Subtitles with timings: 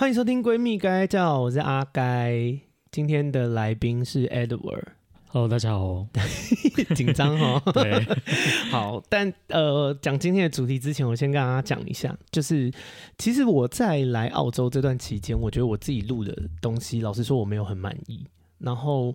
[0.00, 2.58] 欢迎收听《闺蜜该叫》，我是阿该。
[2.90, 4.82] 今天的来宾是 Edward。
[5.28, 6.06] Hello，大家好。
[6.96, 7.60] 紧张哦。
[7.74, 8.02] 对。
[8.72, 12.72] 好，但呃，讲今天的主题之前，我先跟大家讲一下，就是
[13.18, 18.26] 其实我在来澳洲这段期间，我觉得我自己录的东西，老实说我没有很满意。
[18.56, 19.14] 然后，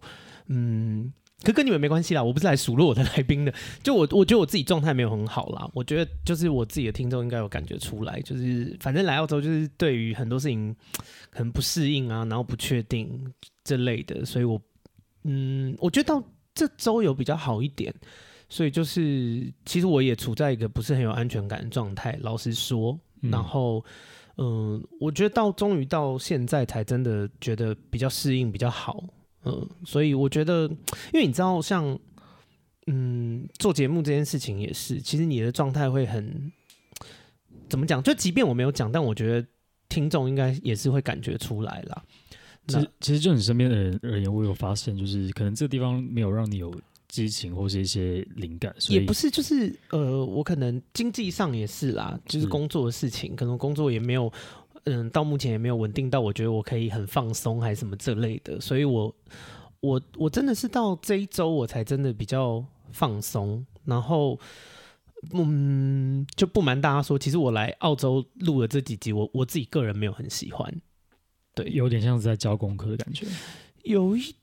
[0.49, 1.11] 嗯。
[1.43, 3.53] 可跟你们没关系啦，我不是来数落我的来宾的。
[3.83, 5.69] 就我，我觉得我自己状态没有很好啦。
[5.73, 10.75] 我觉得就是我自己的听众应该有感觉出来，就是反正来澳洲就是对于很多事情
[11.29, 13.33] 可能不适应啊，然后不确定
[13.63, 14.59] 这类的，所以我
[15.23, 16.23] 嗯，我觉得到
[16.53, 17.93] 这周有比较好一点。
[18.47, 22.97] 所以就是其实我也处在一个不是很有安全感的状态，老实说。
[23.21, 23.83] 然后
[24.37, 29.03] 嗯，我觉得到终于到现在才真的觉得比较适应比较好。
[29.45, 30.67] 嗯，所以我觉得，
[31.13, 31.97] 因为你知道，像
[32.87, 36.51] 嗯做节目这件事情也是，其实你的状态会很
[37.69, 38.01] 怎么讲？
[38.03, 39.47] 就即便我没有讲，但我觉得
[39.87, 42.03] 听众应该也是会感觉出来啦。
[42.67, 46.73] 其实，其实就你身边的人而言，我有发现，就是可能这个地方没有让你有
[47.07, 54.31] 激情或是一些灵感，所以也不是，就是呃，我可能经济上也是啦，就是工作的事情，可能工作也没有。
[54.85, 59.15] 嗯，到目前也没有稳定到，我觉得我可以很放松还是什么这类的，所以我
[59.79, 64.39] 我我真的是到这一周我才真的比较放松，然后
[65.31, 70.71] 嗯，就不瞒大家说，其实我来澳洲录了这几集，我我自己个人没有很喜欢，
[71.55, 73.25] 对，有点像是在教功课的感觉，
[73.83, 74.35] 有一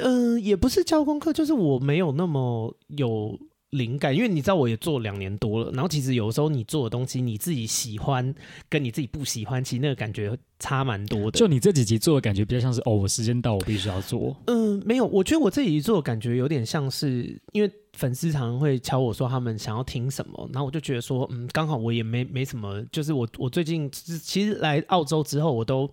[0.00, 3.38] 嗯、呃，也不是教功课，就是我没有那么有。
[3.72, 8.34] 灵感，因为你知道我也做两年多了，然后其实有时候你做的东西，你自己喜欢
[8.68, 11.38] 跟你自己不喜欢，其实那个感觉差蛮多的。
[11.38, 14.36] 就你这几集做的感觉比较像是哦，我时间到，我必须要做。
[14.46, 25.90] 嗯，没有，我觉得我这几集做的感觉有点像是，因为粉丝常常会敲我说他们想要听什么，然后我就觉得说，嗯，刚好我也没没什么，就是我我最近其实来澳洲之后，我都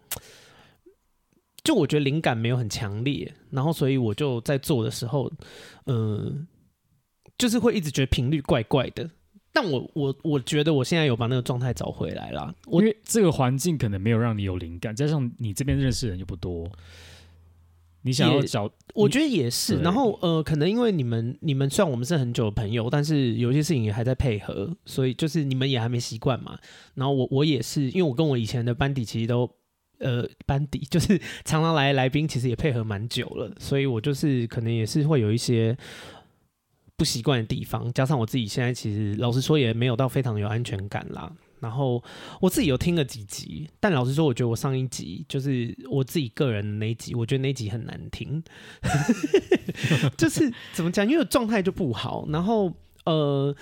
[1.64, 5.31] 就我觉得灵感没有很强烈，然后所以我就在做的时候，
[5.86, 6.45] 嗯。
[7.39, 9.09] 就是会一直觉得频率怪怪的，
[9.53, 12.53] 但我我我觉得我现在有把那个状态找回来了。
[12.69, 16.69] 因为这个环境可能没有让你有灵感，加上你这边认识的人又不多，
[18.02, 19.77] 你想要找，我觉得也是。
[19.77, 26.59] 然后呃，可能因为你们你们虽然我们是很久的朋友，但是有些事情也还在配合，所以就是你们也还没习惯嘛。
[26.95, 29.49] 然后我我也是，因为我跟我以前的班底其实都
[29.99, 35.77] 呃班底 就是常常来来宾，其实也配合蛮久了，所以我就是可能也是会有一些。
[36.99, 41.32] 不习惯的地方，加上我自己现在其实老实说也没有到非常有安全感啦。
[41.61, 42.04] 然后
[42.42, 48.43] 我自己有听了几集，但老实说，我觉得我上一集就是我自己个人的那一集，我觉得那集很难听，
[50.17, 51.09] 就是怎么讲？
[51.09, 52.27] 因为状态就不好。
[52.30, 52.73] 然后
[53.05, 53.55] 呃，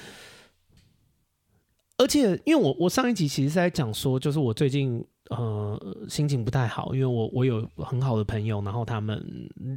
[1.97, 5.05] 而且因为我我上一集其实是在讲说，就是我最近。
[5.29, 9.21] 呃，心情不太好，因为我我有很好的朋友，然后他们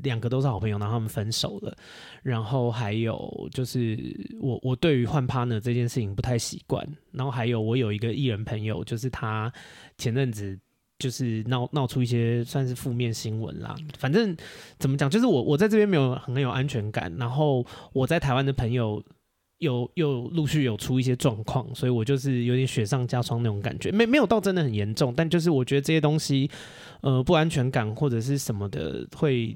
[0.02, 1.76] 两个都是好朋友，然后他们分手了，
[2.22, 3.98] 然后还有就是
[4.40, 9.52] 我我对于换 partner 这件事情不太习惯，然后还有我有一个艺人朋友，就是他
[9.98, 10.58] 前阵子
[10.98, 14.36] 就是闹闹出一些算是负面新闻啦，反正
[14.78, 19.02] 怎么讲，就是我我在这边没有很有安全感，然后我在台湾的朋友。
[19.60, 26.50] 有又陆续有出一些状况，所以我就是有点雪上加霜那种感觉，没没有到真的很严重，但就是我觉得这些东西，
[27.02, 29.54] 呃，不安全感或者是什么的，会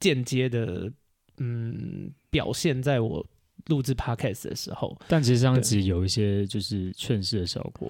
[0.00, 0.92] 间接的
[1.38, 3.24] 嗯表现在我
[3.66, 4.98] 录制 podcast 的时候。
[5.06, 7.88] 但其实上集有一些就是劝世的效果，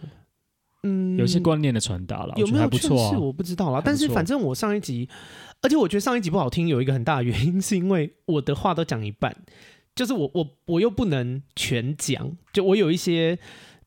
[0.83, 5.09] 嗯，有些观念的传达了，有没有劝世我不知道啦，但是反正我上一集，
[5.63, 9.35] 而且我觉得上一集不好听，有一个很大的原因是因为我的话都讲一半。
[9.95, 13.39] 就是我我我又不能全讲，就我有一些，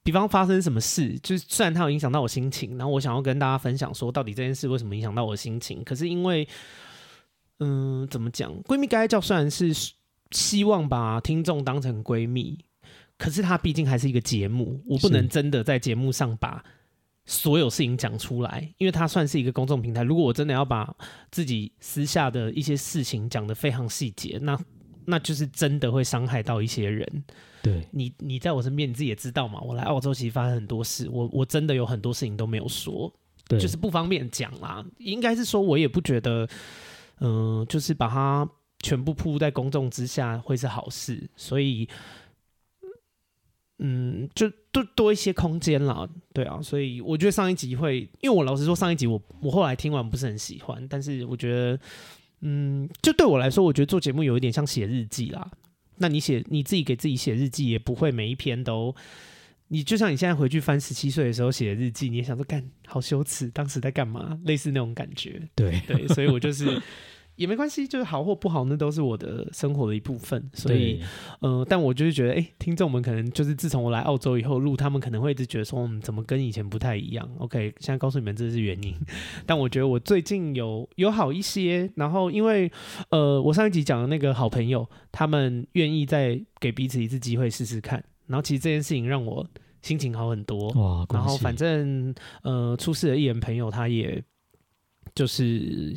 [0.04, 6.48] 比方发生什么事，就是虽然它有影响到我心情，然后我想要跟大家分享说，到底这件事为什么影响到我的心情，可是因为，
[7.60, 8.54] 嗯，怎么讲？
[8.64, 9.72] 闺蜜该叫虽然是
[10.32, 12.64] 希望把听众当成闺蜜，
[13.18, 16.64] 可是它毕竟还是一个节目，我不能真的在节目上把
[17.26, 20.04] 所有事情讲出来，因为它算是一个公众平台。
[20.04, 20.94] 如果我真的要把
[21.32, 24.56] 自己私下的一些事情讲得非常细节，那
[25.06, 27.24] 那就是真的会伤害到一些人。
[27.62, 29.60] 对你，你在我身边，你自己也知道嘛。
[29.62, 33.12] 我来澳洲其实发生很多事，我我真的有很多事情都没有说，
[33.48, 34.86] 对，就是不方便讲啦。
[35.00, 36.48] 应该是说，我也不觉得，
[37.22, 38.48] 嗯、呃，就是把它
[38.82, 41.28] 全部铺在公众之下会是好事。
[41.36, 41.90] 所以，
[43.80, 46.08] 嗯，就多多一些空间啦。
[46.34, 51.80] 对啊，所以我觉得上一集会，因为我老实说，上一集我我后来听完不是很喜欢，但是我觉得。
[52.48, 55.52] 嗯，就对我来说，我觉得做节目有一点像写日记啦。
[55.98, 58.96] 那你写你自己给自己写日记，也不会每一篇都
[59.68, 64.40] 你就像你现在回去翻十七岁的时候写的日记，你也想说干好羞耻，当时在干嘛？
[64.46, 65.42] 类似那种感觉。
[65.56, 66.82] 对对，所以我就是。
[67.36, 70.50] 也没关系，就是好或不好，那都是我的生活的一部分。
[70.54, 71.02] 所以，
[71.42, 78.96] 呃，但我就是觉得，哎、欸，听众们可能就是自从我来澳洲以后录，他们可能会一直觉得说，嗯，怎么跟以前不太一样？OK，现在告诉你们这是原因。
[79.46, 81.92] 但我觉得我最近有有好一些。
[81.96, 82.72] 然后，因为
[83.10, 88.04] 呃，我上一集讲的那个好朋友，他们愿意再给彼此一次机会试试看。
[88.28, 89.46] 然后，其实这件事情让我
[89.82, 90.70] 心情好很多。
[90.70, 94.24] 哇，然后，反正呃，出事的艺人朋友，他也
[95.14, 95.94] 就是。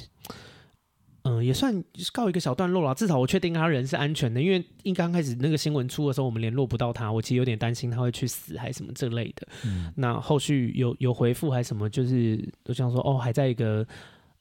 [1.28, 2.94] 嗯，也算告一个小段落了。
[2.94, 9.46] 至少我确定他人是安全的，因为一刚开始那个新闻出的时候，我们联络不到他，我其实有点担心他会去死还是什么这类的。
[9.66, 13.86] 嗯，那后续有有回复还是什么，就是都想说哦，还在一个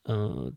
[0.05, 0.51] 嗯，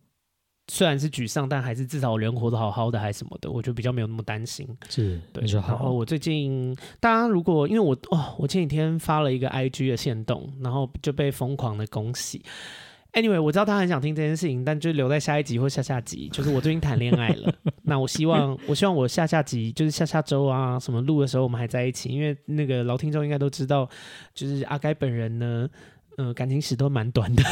[0.69, 4.69] 虽然是沮丧，但还是至少人活得好好的还是什么的，我就比较没有那么担心。
[4.89, 5.45] 是，对。
[5.47, 12.45] 然后我最近大家如果因为我哦，我前几天发了一个 IG 的限动，然后就被疯狂的恭喜。
[13.13, 16.29] Anyway，我知道他很想听这件事情，但就留在下一集或下下集。
[16.33, 17.53] 就是我最近谈恋爱了，
[17.83, 23.89] 那我希望，我希望我下下集就是下下周啊，什么录的时候我们还在一起，因为那个老听众应该都知道，
[24.33, 25.69] 就是阿该本人呢，
[26.19, 27.43] 嗯、呃，感情史都蛮短的。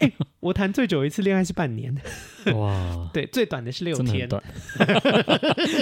[0.00, 1.94] 欸、 我谈最久一次恋爱是半年，
[2.54, 4.28] 哇， 对，最短的是六天，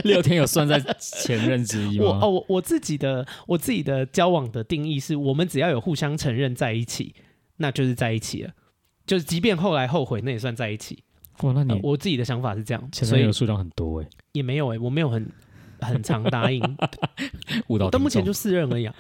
[0.05, 2.05] 六天有算在前任之一吗？
[2.05, 7.13] 我哦，我我自己的我自己的交往的定义是我们只要有互相承认在一起。
[7.61, 8.51] 那就是在一起了，
[9.07, 11.05] 就是即便后来后悔，那也算在一起。
[11.43, 15.31] 哇，那你、呃、我自己的想法是这样，所以有数量很多哎，也没有哎，我没有很
[15.81, 16.63] 很常答应，
[17.67, 18.95] 我到目前就四任而已、啊。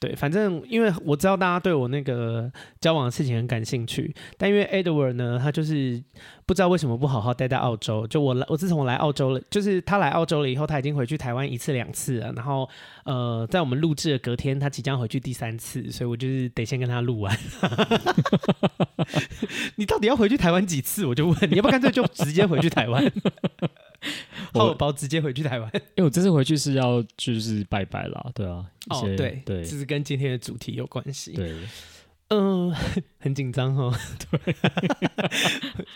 [0.00, 2.48] 对，反正因为我知道大家对我那个
[2.80, 6.00] 交往的事情很感兴趣，但因为 Edward 呢，他就是
[6.46, 8.06] 不知道为什么不好好待在澳洲。
[8.06, 12.32] 就我来，我自从我来澳洲了，就是他来澳洲了以后，他已经回去台湾一次两次了。
[12.32, 12.68] 然后
[13.06, 17.36] 呃，在我们录制的隔天，他即将回去第三次，所以我就是得先跟他录完。
[19.74, 21.06] 你到底要回去台湾几次？
[21.06, 23.04] 我就问你，要不干脆就直接回去台湾？
[24.54, 31.54] 我包直接回去台湾， 因为我这次回去是要就是拜拜啦，对啊，哦对对，这是跟今天的主题有关系，对，
[32.28, 32.76] 嗯、呃，
[33.18, 33.94] 很紧张哦，
[34.30, 34.54] 对，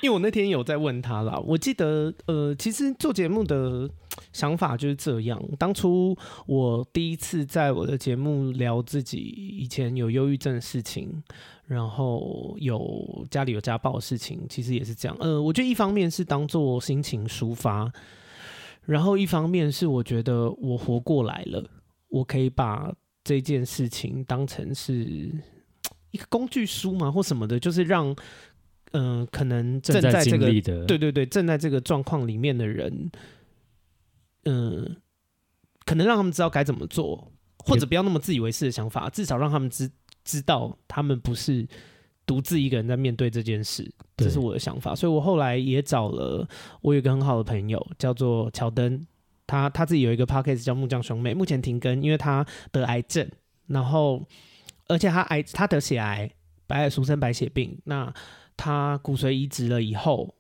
[0.03, 3.89] 因为我那天有在问他啦，我记得呃，其实做节目的
[4.33, 6.17] 想法就是这样，当初
[6.47, 11.23] 我第一次在我的节目聊自己以前有忧郁症的事情。
[11.65, 15.17] 然后有家里有家暴的事情，其实也是这样。
[15.21, 17.91] 呃，我觉得一方面是当做心情抒发，
[18.85, 21.69] 然后一方面是我觉得我活过来了，
[22.09, 22.93] 我可以把
[23.25, 25.33] 这件事情当成是
[26.11, 28.15] 一个工具书嘛，或什么的，就是让
[28.93, 30.47] 嗯、呃，可能正在这个
[30.87, 33.11] 对对对，正在这个状况里面的人，
[34.45, 34.97] 嗯、呃，
[35.85, 39.91] 可能让他们知道该怎么做，或者不要那么自以为是的想法，至少让他们知。
[40.25, 41.67] 知道他们不是
[42.33, 43.87] 独自一个人在面对这件事，
[44.17, 44.95] 这是我的想法。
[44.95, 46.49] 所以我后来也找了
[46.81, 49.07] 我有一个很好的朋友，叫做乔登，
[49.47, 53.31] 他他自己有一个 podcast 叫木匠兄妹，目前停更，因为他得癌症，
[53.67, 54.27] 然后
[54.89, 56.33] 而且他癌他得血癌，
[56.67, 57.79] 白俗称白血病。
[57.85, 58.11] 那
[58.57, 60.35] 他骨髓移植了以后，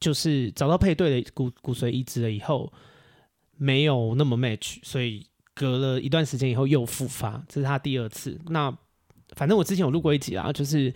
[0.00, 2.72] 就是找到配对的骨骨髓移植了以后，
[3.58, 5.26] 没有那么 match，所以。
[5.58, 8.38] 隔了一段时间以后又复发，这是他第二次。
[8.48, 8.70] 那
[9.36, 10.92] 反正我之前有录过一集啊，就是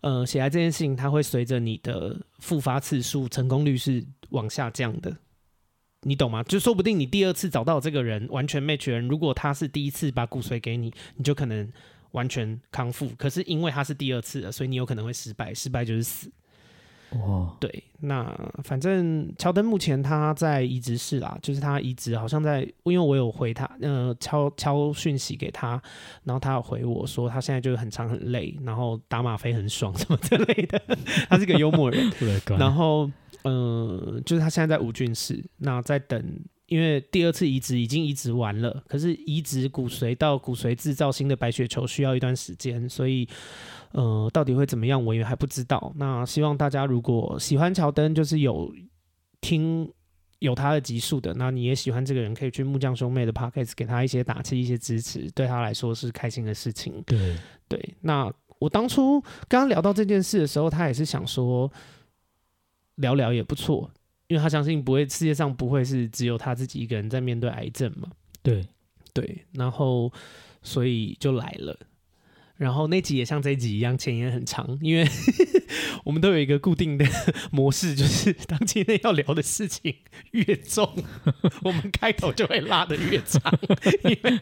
[0.00, 5.14] 呃，血癌这件事情，它会随着你的复发次数、成功率是往下降的，
[6.02, 6.42] 你懂吗？
[6.44, 11.70] 就说不定你第二次找到这个人完全 match 人，如果他是第一次把骨髓给你，你就可能
[12.12, 13.10] 完全康复。
[13.18, 16.32] 可是因为他是第二次了，所以你有可能会失败，失败就是死。
[17.18, 18.24] 哇，对，那
[18.62, 25.70] 反正乔登目前他在移植室啦，就是他移植好像在，因为我有回他，呃，敲敲讯息给他，
[26.22, 30.80] 然后他有回我说他现在就是很长很累，然后打吗啡很爽 什么之类的，
[31.28, 32.12] 他是个幽默人，
[32.56, 33.10] 然后
[33.42, 36.24] 呃，就是他现在在无菌室，那在等，
[36.66, 43.28] 因为第二次移植已经移植完了，可是移植骨髓到骨髓制造新的白血球需要一段时间，所以。
[43.92, 45.92] 呃，到底会怎么样，我也还不知道。
[45.96, 48.72] 那希望大家如果喜欢乔登，就是有
[49.40, 49.92] 听
[50.38, 57.02] 有他的集数的，那你也喜欢这个人，可以去木匠兄妹的 podcast 给他一些打气、一些支持，对他来说是开心的事情。
[57.04, 57.36] 对
[57.68, 61.70] 对，那我当初刚刚聊到这件事的时候，他也是想说
[62.96, 63.90] 聊聊也不错，
[64.28, 68.08] 因为他相信不会世界上不会是只有他自己一个人在面对癌症嘛。
[68.42, 68.64] 对
[69.12, 70.12] 对，然后
[70.62, 71.76] 所以就来了。
[72.60, 75.08] 然后那集也像这一集一样，前言很长，因为
[76.04, 77.06] 我们都有一个固定的
[77.50, 79.94] 模式，就是当今天要聊的事情
[80.32, 80.86] 越重，
[81.64, 83.40] 我们开头就会拉的越长，
[84.04, 84.40] 因为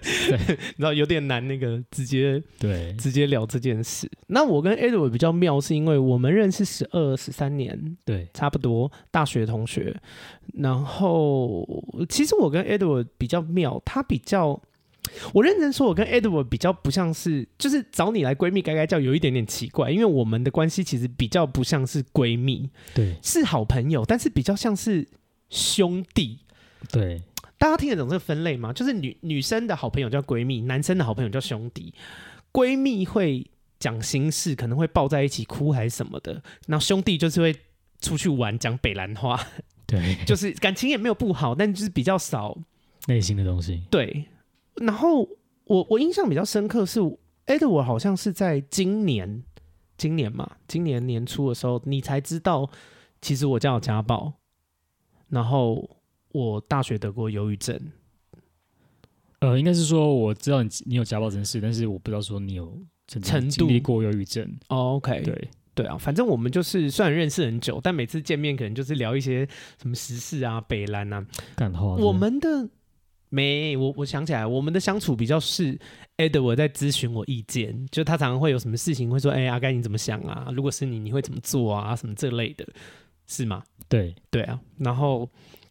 [0.00, 4.10] 你知道有点难，那个直接对直接聊这件事。
[4.28, 9.94] 那我跟 Edward 比较妙，是因为我们认识十二十三年，对，差不多大学同学。
[10.54, 11.68] 然后
[12.08, 14.62] 其实我跟 Edward 比较妙，他比较。
[15.32, 25.06] 我认真说，我跟 Edward 比较不像是，就是找你来闺蜜该该叫有一点点奇怪，因为我们的关系其实比较不像是闺蜜，对，是好朋友，但是比较像是
[25.50, 26.40] 兄弟，
[26.90, 27.22] 对。
[27.56, 28.72] 大家听得懂这个分类吗？
[28.72, 31.94] 就是女女生的好朋友叫闺蜜，男生的好朋友叫兄弟。
[32.52, 33.46] 闺蜜会
[33.78, 37.56] 讲心事，可能会抱在一起哭还是什么的，然后兄弟就是会
[38.00, 39.40] 出去玩，讲北兰花，
[39.86, 42.58] 对， 就是感情也没有不好，但就是比较少
[43.06, 44.26] 内心的东西，对。
[44.76, 45.28] 然后
[45.64, 47.00] 我我印象比较深刻是
[47.46, 49.44] ，Edward 好像是在今年，
[49.96, 52.68] 今年嘛，今年年初的时候，你才知道，
[53.20, 54.32] 其实我家有家暴，
[55.28, 55.88] 然后
[56.32, 57.80] 我大学得过忧郁症。
[59.38, 62.76] 呃，应该是说我知道你你有家暴这件事，但是我不知道说你有
[63.06, 64.44] 曾经经历过忧郁症。
[64.68, 69.46] 哦，OK，对对啊，反正我们就是虽然认识很久，但每次见面可能就是聊一些
[69.80, 71.94] 什么时事啊、北兰啊，干话。
[71.94, 72.68] 我们的。
[73.34, 75.76] 没，我我想起来，我们的相处比较是
[76.18, 80.52] Edward 在咨询我意见，就他常常会有什么事情会说，哎、欸，阿该你怎么想啊？
[80.54, 81.96] 如果是你，你会怎么做啊？
[81.96, 82.64] 什么这类的，
[83.26, 83.64] 是吗？
[83.88, 85.28] 对对啊，然后，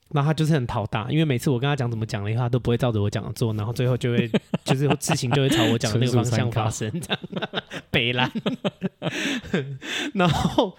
[0.09, 4.29] 然后他就是很讨打，因为每次我跟他讲怎么讲的话，他都不会照着我讲的做，然后最后就会
[4.65, 7.19] 就是事情就会朝我讲的那个方向发生，这样
[7.89, 8.29] 北兰。
[10.13, 10.77] 然后。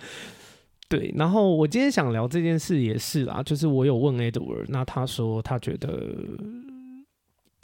[0.86, 5.88] 对，然后我今天想聊这件事也是啦，就是我有问 Edward，那他说他觉得，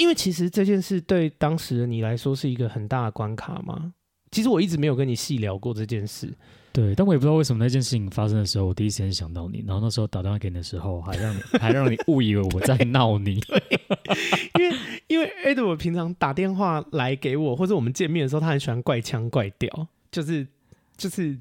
[0.00, 3.92] 因为其实这件事对当时的你来说是一个很大的关卡嘛。
[4.30, 6.32] 其实我一直没有跟你细聊过这件事，
[6.72, 13.42] 对，但我也不知道为什么那件事情发生的时候，我第一时间想到你，然后那时候打电话给你的时候，还让你还让你误以为我在闹你，
[14.58, 14.76] 因为
[15.08, 20.46] 因为 Edward 平常打电话来给我，或者我们见面的时候，他很喜欢怪腔怪调，就是
[20.96, 21.36] 就是。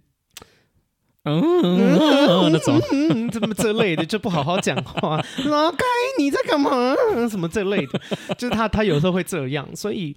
[1.24, 5.24] 嗯，嗯，那种嗯，怎么这类的就不好好讲话？
[5.46, 5.86] 老该
[6.18, 6.96] 你在干嘛？
[7.30, 8.00] 什么这类的，
[8.36, 9.68] 就是他，他有时候会这样。
[9.76, 10.16] 所以，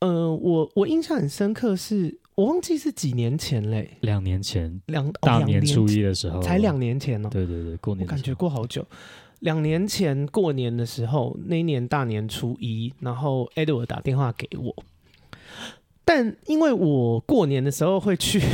[0.00, 7.28] 呃，我我印象很深刻是，我忘记是几年前嘞，两年前，两大年初一的时候，才两年前哦。
[7.30, 8.86] 对对对，过年，感觉过好久。
[9.40, 14.74] 两年前过年的时候，那一年大年初一，然后 Edward 打电话给我，
[16.04, 18.40] 但因为我过年的时候会去。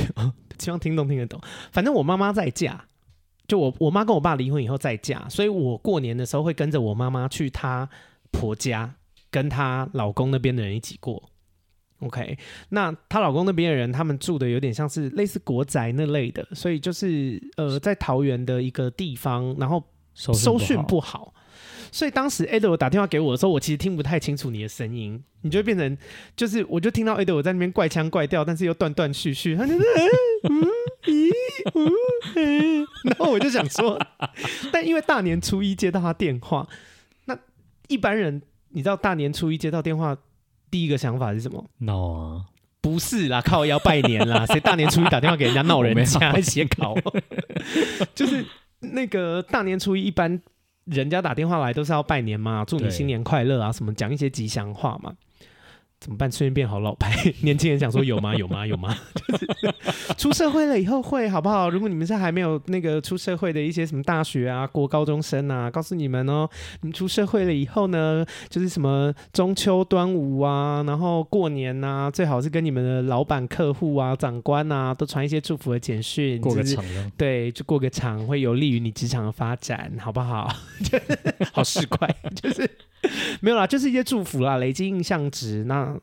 [0.61, 1.41] 希望听懂听得懂。
[1.73, 2.79] 反正我妈妈在嫁，
[3.49, 7.89] 就我我妈跟我爸离婚以后再嫁，所以我过年的时候会跟着我妈妈去她
[8.31, 8.95] 婆家，
[9.31, 11.31] 跟她老公那边的人一起过。
[12.01, 12.39] OK，
[12.69, 21.33] 那她老公那边的人，他们住的有点像是类似国宅那类的，所以就是呃在桃园的一个地方，然后收讯不好。
[21.93, 25.97] 所以当时 Edward 打电话给我的时候，我其实听不太清楚你的声音，你就会变成
[26.37, 29.81] 就是，我就听到 Edward 在那边怪腔怪调，但是又断断续续，他就是
[30.49, 30.63] 嗯
[31.05, 31.31] 咦
[31.75, 31.93] 嗯
[32.37, 33.99] 嗯，然后我就想说，
[34.73, 36.69] 但因为大年初一接到他电话，
[37.25, 37.39] 那
[37.89, 40.17] 一般人你知道大年初一接到电话
[40.71, 42.45] 第一个想法是什么闹啊？
[42.81, 46.95] 不是啦，靠要拜年啦，谁大年初一打电话给人家闹人家写考？
[48.15, 48.45] 就是
[48.79, 50.41] 那个大年初一一般。
[50.91, 55.13] 人家打电话来都是要拜年嘛，祝你新年快乐啊，什么讲一些吉祥话嘛。
[56.01, 56.33] 怎么办？
[56.33, 58.35] 瞬间变好老派， 年轻人想说有吗？
[58.35, 58.67] 有吗？
[58.67, 58.97] 有吗？
[59.29, 61.69] 就是出社会了以后会好不好？
[61.69, 66.49] 如果你们是还没有那个出社会的一些什么大学啊、国高中生啊，告诉你们哦，
[66.81, 76.83] 你们出社会了以后呢，就是什么中秋、端午啊，然后过年啊，最好是跟你们的老板、客户啊、长官啊，都传一些祝福的简讯，过个场，
[77.19, 80.51] 对，就过个场，会有利于你职场的发展，好不好？
[81.53, 82.71] 好市侩，就是。
[83.41, 85.65] 没有啦，就是一些祝福啦，累积印象值。
[85.65, 85.99] 那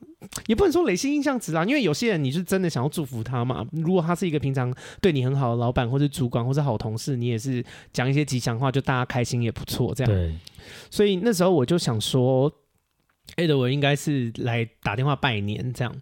[0.47, 3.65] 也不能说累积印象值啦，因为有些人你是真的想要祝福他嘛。
[3.71, 7.63] 如果他是一个平常对你很好的老板，或是主管，或是好同事，你也是
[7.93, 9.93] 讲一些吉祥话，就大家开心也不错。
[9.93, 10.35] 这样，对。
[10.89, 12.51] 所以那时候我就想说
[13.35, 15.95] ，Edward 应该是来打电话拜年这样。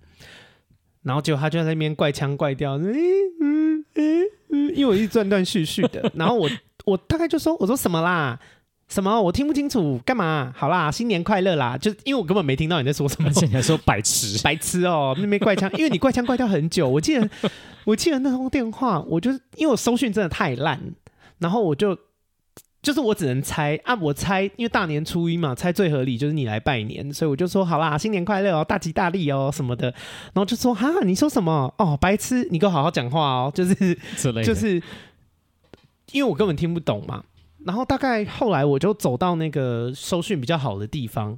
[1.04, 2.92] 然后结果他就在那边怪腔怪调，嗯
[3.40, 6.12] 嗯嗯嗯，因为我一直断断续续的。
[6.16, 6.50] 然后我
[6.86, 8.40] 我大概就说，我说什么啦？
[8.88, 9.22] 什么？
[9.22, 10.54] 我听不清楚，干嘛？
[10.56, 11.76] 好啦，新年快乐啦！
[11.78, 16.88] 就因为我根本没听到你在说什么，你还说白痴，白痴哦，那边怪腔，因为你怪腔怪调很久。
[16.88, 17.30] 我记得，
[17.84, 20.80] 我记得那通电话，我就因为我收讯真的太烂，
[21.40, 21.98] 然后我就
[22.84, 33.74] 就是我只能猜啊，我猜，因为大年初一嘛，猜最合理就是你来拜年，所以我就说好啦，新年快乐哦，大吉大利哦什么的，然后就说哈，你说什么哦，白痴，你给我好好讲话哦，就是
[34.46, 34.76] 就是，
[36.12, 37.24] 因为我根本听不懂嘛，
[37.66, 41.38] 然后大概后来我就走到那个收讯比较好的地方，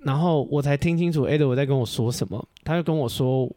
[0.00, 3.48] 然后我才听清楚 Edward 在跟我说什么，他就跟我说，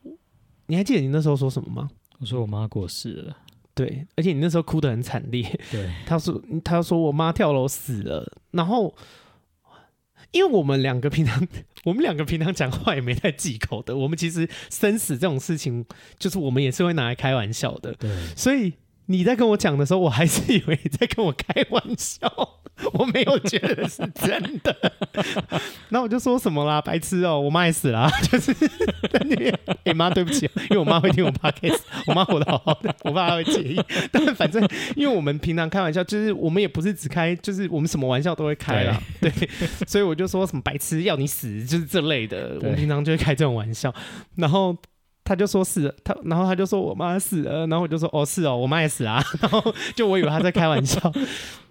[0.68, 1.90] 你还记得你那时候说什么吗？
[2.20, 3.38] 我说我妈过世了。
[3.76, 5.44] 对，而且你那时候哭得很惨烈。
[5.72, 8.94] 对，他说他说我妈跳楼死了，然后
[10.32, 11.48] 因为我们两个平常
[11.84, 15.84] 我们两个平常讲话也没太忌口的，我们其实生死这种事情，
[16.20, 17.94] 就是我们也是会拿来开玩笑的。
[17.96, 18.72] 对，所以
[19.08, 22.32] 你在跟我讲的时候，我还是以为你在跟我开玩笑。
[22.94, 24.76] 我没有觉得是真的，
[25.90, 33.80] 那我就说什么啦，白痴哦、喔，我妈也死了， 就是在那边，哎妈，对不起，因为我妈会听我 podcast，我妈活得好好的，我怕她会介意。
[34.12, 39.48] 但反正，因为我们平常开玩笑，就是我们也不是只开，就是我们什么玩笑都会开啦，对，对，
[39.88, 43.94] 所以我就说什么白痴要你死，就是这类的，我们平常就会开这种玩笑。
[44.36, 44.76] 然后
[45.24, 51.12] 他就说是，他，然后他就说我妈死了，然后我就说哦是哦，我妈也死啊， 然后就我以为他在开玩笑。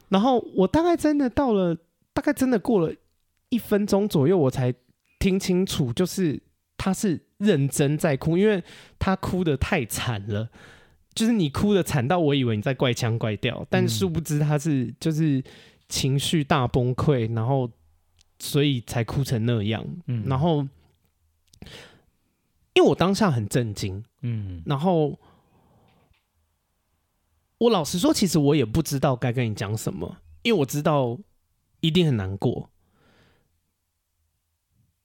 [0.09, 1.77] 然后我大概真的到了，
[2.13, 2.95] 大概真的过了
[3.49, 4.73] 一分钟左右，我才
[5.19, 6.41] 听清楚，就是
[6.77, 8.63] 他是认真在哭，因为
[8.99, 10.49] 他哭的太惨了，
[11.15, 15.43] 就是你哭的惨到我以为你在怪腔怪调，但殊不知他是就是
[15.89, 17.71] 情绪大崩溃，然后
[18.39, 19.85] 所以才哭成那样。
[20.07, 20.67] 嗯，然后
[22.75, 25.19] 因为我当下很震惊，嗯，然后。
[27.59, 31.17] 我老实说，其实我也不知道该跟你讲什么，因为我知道
[31.79, 32.69] 一定很难过，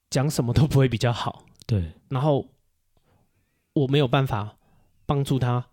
[0.09, 1.45] 讲什么都不会比较好。
[1.67, 2.47] 对，然后
[3.73, 4.57] 我没有办法
[5.05, 5.67] 帮助他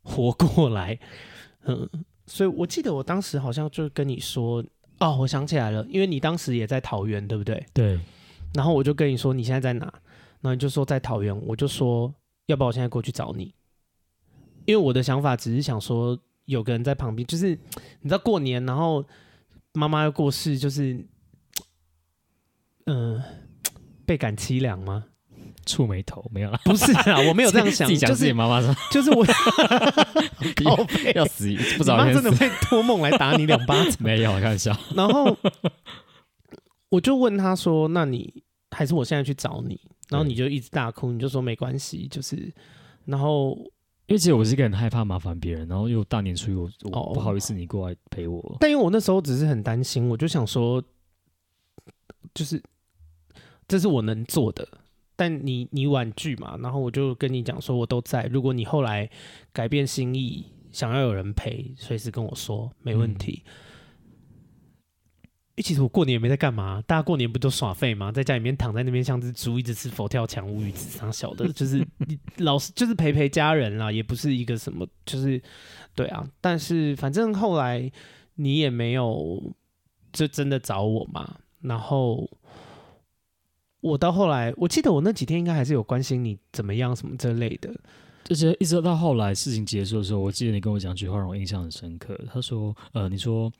[0.00, 0.98] 活过来，
[1.68, 1.86] 嗯，
[2.26, 4.64] 所以我记得我当时好像就跟你说，
[5.00, 7.66] 哦，我想起来了，因为你当时也在桃园，对不对？
[7.74, 8.00] 对。
[8.54, 9.92] 然后我就跟你说你现在在哪，
[10.40, 12.12] 然后你就说在桃园，我就说
[12.46, 13.54] 要不要我现在过去找你。
[14.64, 17.50] 因为我的想法只是想说，有个人在旁边，就是
[18.00, 19.04] 你知道过年，然后
[19.72, 20.94] 妈妈要过世，就是
[22.84, 23.24] 嗯、呃，
[24.04, 25.04] 倍感凄凉吗？
[25.64, 29.24] 触眉头没有啦，不是啊，我没有这样想，自己讲自己妈妈说，就是我
[31.14, 33.94] 要死，不知道妈真的会托梦来打你两巴掌？
[34.00, 34.74] 没有，开玩笑。
[34.94, 35.36] 然后
[36.88, 42.52] 我就问他说：“那你还是我现在去找你？”然后你就一直大哭，你就说没关系，就是
[43.04, 43.58] 然后。
[44.06, 48.38] 因为其实我是一个很害怕麻烦别人，然后又大年初一我，我不好意思你过来陪我。
[48.40, 48.56] 哦。
[48.58, 50.82] 但因为我那时候只是很担心，我就想说，
[52.32, 52.62] 就是
[53.68, 54.66] 这是我能做的。
[55.14, 58.24] 但你你婉拒嘛，然后我就跟你讲说，我都在。
[58.32, 59.10] 如果你后来
[59.52, 63.42] 改变心意，想要有人陪，随时跟我说，没问题。
[63.44, 63.50] 嗯
[65.62, 68.12] 其实我过年也没在干嘛，大家过年不都耍废吗？
[68.12, 71.86] 在家里面躺在那边像只猪，一直吃佛跳墙、乌鱼子，啥小的，就是
[72.38, 75.42] 老是就是陪陪家人啦，也不是一个什么，就是
[75.94, 76.26] 对啊。
[76.40, 77.90] 但是反正后来
[78.34, 79.42] 你也没有
[80.12, 81.36] 就真的找我嘛。
[81.60, 82.30] 然后
[83.80, 87.74] 我到后来，我记得我那几天应该还是有关心你怎么样什么之类的。
[88.24, 92.18] 就是一直到后来事情结束的时候，我记得你跟我讲句话让我印象很深刻。
[92.32, 93.52] 他说：“呃，你说，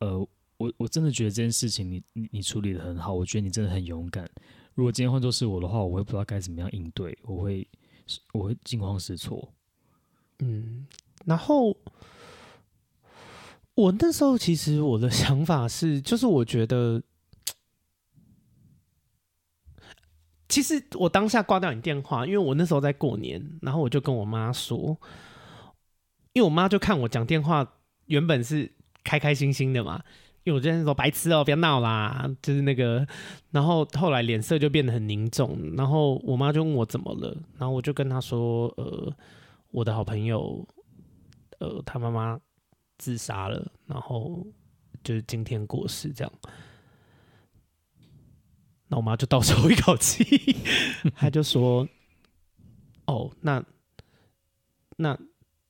[0.00, 0.26] 呃。”
[0.58, 4.28] 我我真的觉得这件事情你你你处理得很好，我觉得你真的很勇敢。
[4.74, 7.66] 如果今天换作是我的话，我会不知道该怎么样应对，我会
[8.32, 9.52] 我会惊慌失措。
[10.38, 10.86] 嗯，
[11.24, 11.76] 然后
[13.74, 17.02] 我那时候其实我的 想法是，就是我觉得，
[20.48, 24.98] 其实我当下挂掉你电话，因为我那时候在过年，然后我就跟我妈说，
[26.34, 30.04] 因为我妈就看我讲电话，原本是开开心心的嘛。
[30.46, 33.04] 因为我之前说白痴哦，不要闹啦，就是那个，
[33.50, 39.12] 然后后来脸色就变得很凝重，然后我妈就问我怎么了，然后我就跟她说，呃，
[39.72, 40.64] 我的好朋友，
[41.58, 42.40] 呃，他妈妈
[42.96, 44.46] 自杀了，然后
[45.02, 46.32] 就是今天过世这样，
[48.86, 50.24] 那我妈就倒抽一口气，
[51.16, 51.88] 她就说，
[53.06, 53.60] 哦，那
[54.96, 55.18] 那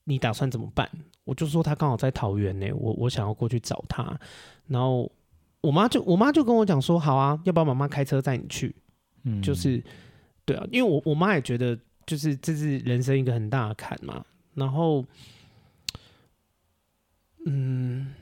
[0.03, 0.87] 你打算怎么办？
[1.27, 4.17] 我就说他刚好在桃园呢，我我想要过去找他，
[4.65, 5.11] 然后
[5.59, 8.73] 我妈就我妈就跟我讲说，好啊，要不要妈妈开车载你去？
[9.23, 9.83] 嗯，就是
[10.45, 14.23] 对啊，因为我我妈也觉得，就是这是人生一个很大的坎嘛。
[14.53, 15.03] 然后，
[17.45, 18.13] 嗯，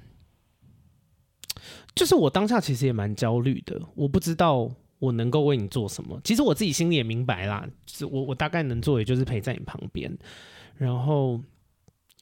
[1.93, 6.19] 就是我当下其实也蛮焦虑的，我不知道我能够为你做什么。
[6.23, 10.11] 其实我自己心里也明白啦，就是我我大概能做，也就是陪在你旁边，
[10.75, 11.39] 然后。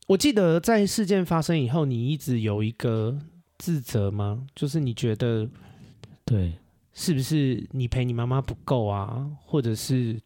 [0.07, 3.17] 我记得在事件发生以后，你一直有一个
[3.57, 4.45] 自责吗？
[4.53, 5.49] 就是你觉得，
[6.25, 6.53] 对，
[6.93, 9.31] 是不是你陪你妈妈不够啊？
[9.45, 10.19] 或者是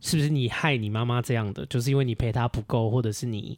[0.00, 1.64] 是不是你害你妈妈这样的？
[1.66, 3.56] 就是因为你陪她不够，或者是你，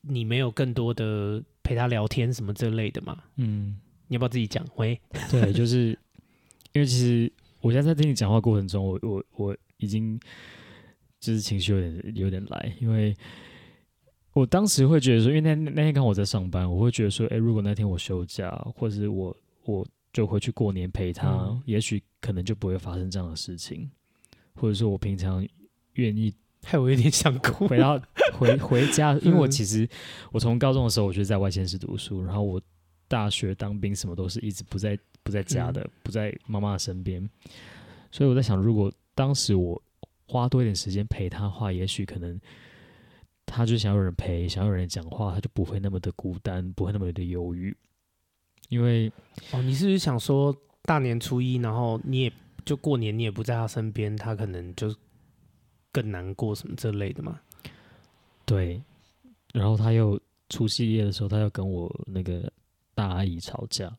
[0.00, 3.22] 你没有更多的陪她聊天什么这类的嘛？
[3.36, 4.66] 嗯，你要不要自己讲？
[4.74, 5.00] 喂，
[5.30, 5.96] 对，就是
[6.72, 10.18] 因为其实我现在在听你讲话过程中，我我我已经。
[11.24, 13.16] 就是情绪有点有点来，因为
[14.34, 19.34] 我当时会觉得说，因为那那天刚好我在上班，我会觉得说，哎，如果那天我休假，或者是我
[19.64, 23.90] 我就回去过年陪他，嗯、也许可能就不会发生这样的事情，
[24.54, 25.46] 或者说我平常
[25.94, 27.98] 愿意，害我有点想哭，回到
[28.34, 29.88] 回回家，因为我其实
[30.30, 32.60] 我从高中的时候我就在外县市读书，然后我
[33.08, 37.26] 大学当兵什么都是一直不在不在家的，嗯、不在妈妈的身边，
[38.10, 39.80] 所以我在想，如果当时我。
[40.34, 42.40] 花多一点时间陪他的话，也许可能
[43.46, 47.74] 他就想有人陪，想有人讲话，他就不会那么的孤单，不会那么的忧郁。
[48.68, 49.08] 因为
[49.52, 52.32] 哦，你是不是想说大年初一，然后你也
[52.64, 54.92] 就过年，你也不在他身边，他可能就
[55.92, 57.38] 更难过什么这类的嘛？
[58.44, 58.82] 对。
[59.52, 62.52] 然后他又除夕夜的时候，他又跟我那个
[62.92, 63.96] 大阿姨吵架，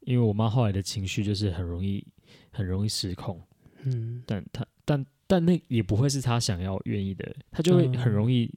[0.00, 2.04] 因为我妈后来的情绪就是很容易
[2.50, 3.40] 很容易失控。
[3.84, 5.06] 嗯，但他但。
[5.26, 8.48] 但那也不会是他想要愿意的，他就会很容易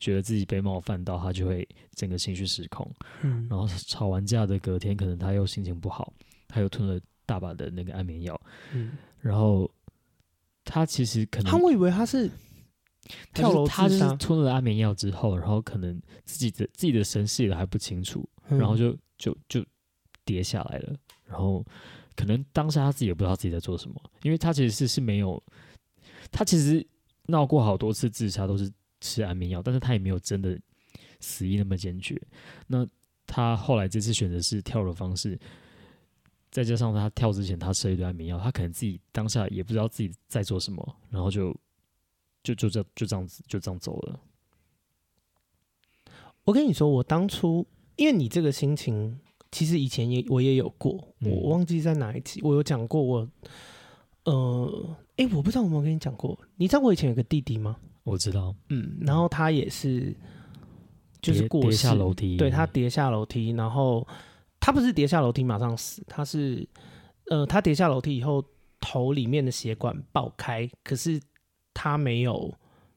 [0.00, 2.90] 觉得自己被冒犯到，他就会整个情绪失控。
[3.22, 6.12] 嗯，然后吵完架的隔天，可能他又心情不好，
[6.48, 8.40] 他又吞了大把的那个安眠药。
[8.72, 9.70] 嗯，然后
[10.64, 12.28] 他其实可能，他我以为他是
[13.32, 19.64] 跳楼自杀，他就是吞了安眠药之后，然后可能自己的自己的神识也还不清楚，然后就就就
[20.24, 20.96] 跌下来了。
[21.24, 21.64] 然后
[22.16, 25.40] 可能当下他自己也不知道自己在做什么，因为他其实是是没有。
[26.30, 26.86] 他其实
[27.26, 30.58] 闹过好多次自杀，都是吃安眠药，但是他也没有真的
[31.20, 32.20] 死意那么坚决。
[32.66, 32.86] 那
[33.26, 35.38] 他后来这次选择是跳楼方式，
[36.50, 41.54] 再加上他跳之前他吃了一堆安眠药，他可能自己当下也不知道自己在做什么，然后就
[42.42, 44.20] 就就这就这样子就这样走了。
[46.44, 49.20] 我跟你说，我当初因为你这个心情，
[49.52, 53.28] 其实以前也我也有过，嗯、我忘记在哪一期我有讲过我。
[54.24, 57.76] 呃，哎、欸，我不知道我有没有跟你讲过，你知道我以前有个弟弟吗？
[58.04, 60.14] 我知道，嗯，然后他也是，
[61.20, 64.06] 就是过，跌下楼梯，对，他跌下楼梯，然后
[64.60, 66.66] 他不是跌下楼梯马上死，他是，
[67.30, 68.42] 呃，他跌下楼梯以后
[68.78, 71.20] 头里面的血管爆开，可是
[71.74, 72.54] 他没有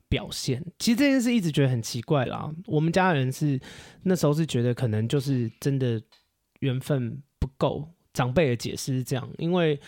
[0.08, 0.64] 表现。
[0.78, 3.60] 其实这件事一直觉得很奇怪啦，我们家人是
[4.04, 6.00] 那时候是觉得可能就是真的
[6.60, 9.80] 缘分不够，长辈的解释是这样，因为。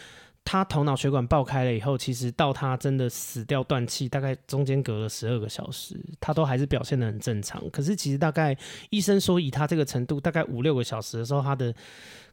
[0.46, 7.70] 他头脑血管爆开了以后，其实到他真的死掉断气，大概中间隔了十二个小时，他都还是表现得很正常。
[7.70, 8.58] 可是其实大概
[8.90, 11.74] 医生说，以他这个程度，大概五六个小时的时候，他的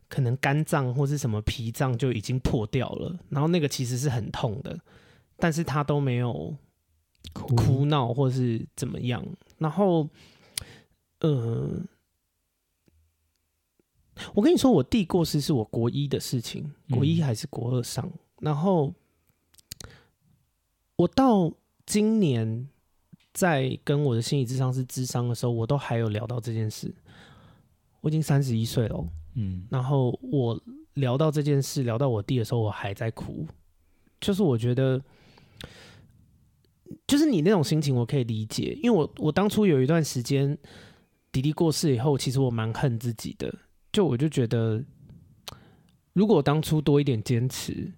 [0.09, 4.77] 可能肝脏或是什么脾脏就已经破掉了，然后那个其实是很痛的，
[5.37, 6.55] 但是他都没有
[7.33, 9.25] 哭闹或是怎么样。
[9.59, 10.09] 然后，
[11.21, 11.81] 呃。
[14.35, 18.05] 我跟你说，我弟过世是我国一的事情，国一还是国二上。
[18.07, 18.93] 嗯、然后
[20.97, 21.53] 我到
[21.87, 22.69] 今年
[23.33, 26.95] 在跟我的心理智商是智商的时候，我都还有聊到这件事。
[28.01, 29.05] 我已经三十一岁了，
[29.35, 30.59] 嗯，然后我
[30.95, 33.47] 聊到这件事，聊到我弟的时候，我还在哭。
[34.21, 35.03] 就是我觉得，
[37.07, 40.57] 就是你那种心情，我可以理解，因为我我当初有一段时间
[41.31, 43.55] 弟弟过世以后，其实我蛮恨自己的。
[43.93, 44.83] 就我就觉得，
[46.13, 47.93] 如果当初多一点坚持，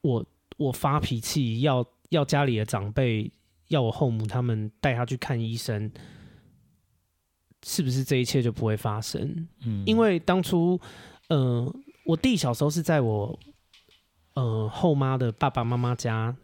[0.00, 3.30] 我我发脾气要要家里的长辈
[3.68, 5.90] 要我后母他们带他去看医生，
[7.64, 9.48] 是不是这一切就不会发生？
[9.64, 10.80] 嗯，因为当初，
[11.28, 11.72] 呃，
[12.04, 13.38] 我弟小时候是在我
[14.34, 16.36] 呃后妈的爸爸妈妈家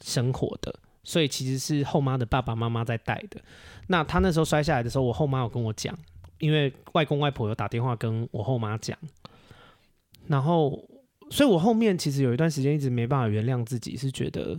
[0.00, 3.42] 生活的，所以其实是后妈的爸爸妈妈在带的。
[3.88, 5.98] 那他那时候摔下来的时候，我后妈有跟我讲。
[6.42, 8.98] 因为外公外婆有打电话跟我后妈讲，
[10.26, 10.70] 然后，
[11.30, 14.58] 所以我后面其实有一段时间一直没办法原谅自己，是觉得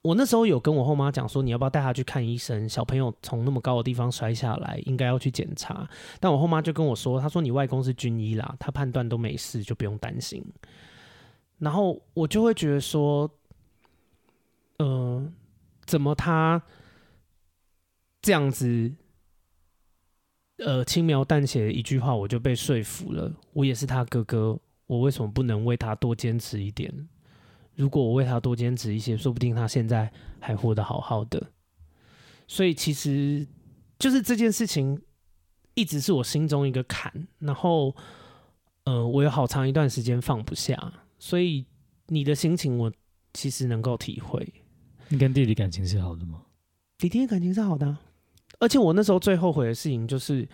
[0.00, 2.66] 我那时候有跟我后妈讲说，你要不要带他去看医生？
[2.66, 5.86] 小朋友从那么高的地方摔下来，应该要去检查。
[6.18, 10.42] 但我后妈就跟我说，她说你外公是军医啦，他判断都没事，就不用担心。
[11.58, 13.30] 然后我就会觉得说，
[14.78, 15.30] 嗯、
[15.84, 16.62] 怎么他
[18.22, 18.90] 这样子？
[20.64, 23.32] 呃，轻描淡写的一句话，我就被说服了。
[23.52, 26.92] 我也是他哥哥，我为什么不能为他多坚持一点？
[27.74, 31.50] 如果我为他多坚持一些，说不定他现在还活得好好的。
[32.46, 33.46] 所以其实
[33.98, 35.00] 就是这件事情
[35.74, 37.94] 一直是我心中一个坎，然后，
[38.84, 40.92] 呃，我有好长一段时间放不下。
[41.18, 41.64] 所以
[42.08, 42.92] 你的心情我
[43.32, 44.52] 其实能够体会。
[45.08, 46.42] 你跟弟弟感情是好的吗？
[46.98, 48.00] 弟弟的感情是好的啊，
[48.60, 50.46] 而且我那时候最后悔的事情就是，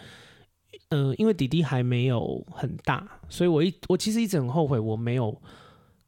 [0.90, 5.42] 嗯、呃，因为弟弟还没有很大，所以我一我其实一直很后悔我没有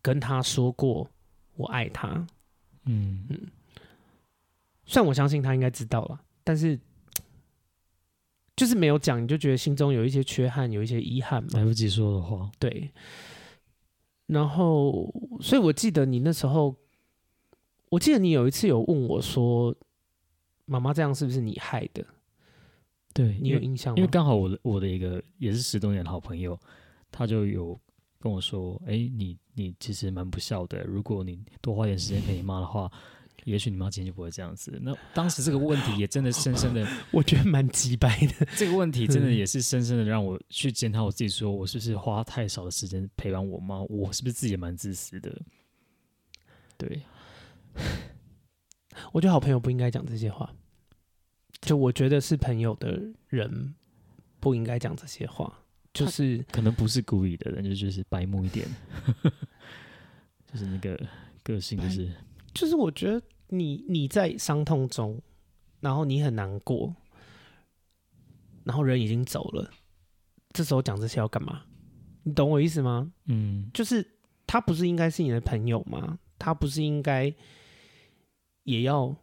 [0.01, 1.11] 跟他说过
[1.57, 2.25] 我爱他。
[2.85, 3.49] 嗯嗯，
[4.87, 6.79] 虽然我相信他应该知道了，但是
[8.55, 11.51] 就是没有讲，你就觉得心中有一些缺憾，有一些遗憾嘛。
[11.55, 12.91] 来不及说的话，对。
[14.29, 16.77] 然后，所以我记得你那时候，
[17.89, 19.75] 我记得你有一次有问我说。
[20.69, 22.05] 妈妈这样是不是你害的？
[23.15, 23.97] 对，你有印象吗？
[23.97, 26.57] 因为刚好我的我的一个也是十多年的好朋友，
[27.11, 27.77] 他就有
[28.21, 30.85] 跟我说：“哎、欸，你你其实蛮不孝的。
[30.85, 32.89] 如果你多花点时间陪你妈的话，
[33.45, 38.47] 也许你妈今天就不会这样子。”那当时这个问题也真的深深的，我觉得蛮鸡掰的。
[38.57, 43.81] 这个问题真的也是深深的让我去检讨我自己，说我是不是花太少的时间陪伴我妈？
[43.85, 45.37] 我是不是自己也蛮自私的？
[46.77, 47.03] 对。
[49.13, 50.53] 我觉得好朋友不应该讲这些话，
[51.61, 53.75] 就我觉得是朋友的人
[54.41, 55.61] 不应该讲这些话，
[55.93, 58.67] 就是可能不是故意的人，就就是白目一点，
[60.53, 60.99] 就是那个
[61.43, 62.13] 个性，就是
[62.55, 65.21] 就是我觉得你你在伤痛中，
[65.81, 66.95] 然后你很难过，
[68.65, 69.71] 然后人已经走了，
[70.53, 71.63] 这时候讲这些要干嘛？
[72.23, 73.13] 你懂我意思吗？
[73.27, 74.07] 嗯，就是
[74.47, 76.19] 他不是应该是你的朋友吗？
[76.39, 77.35] 他不是应该？
[78.69, 79.17] 也要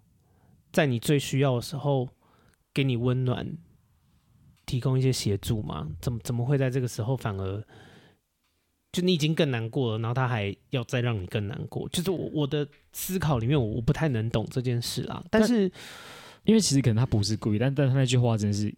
[0.74, 2.10] 在你最需要的时候
[2.74, 3.56] 给你温暖，
[4.66, 5.88] 提供一些协助吗？
[6.02, 7.64] 怎么怎么会在这个时候反而
[8.92, 11.88] 就你已经更难过了，然后他还要再让你更难过？
[11.90, 15.24] 就是我我的思考里面，我我不太能懂这件事啦。
[15.30, 15.80] 但是但
[16.46, 18.74] 因为其实可能他不是故意，但但他那句话真的是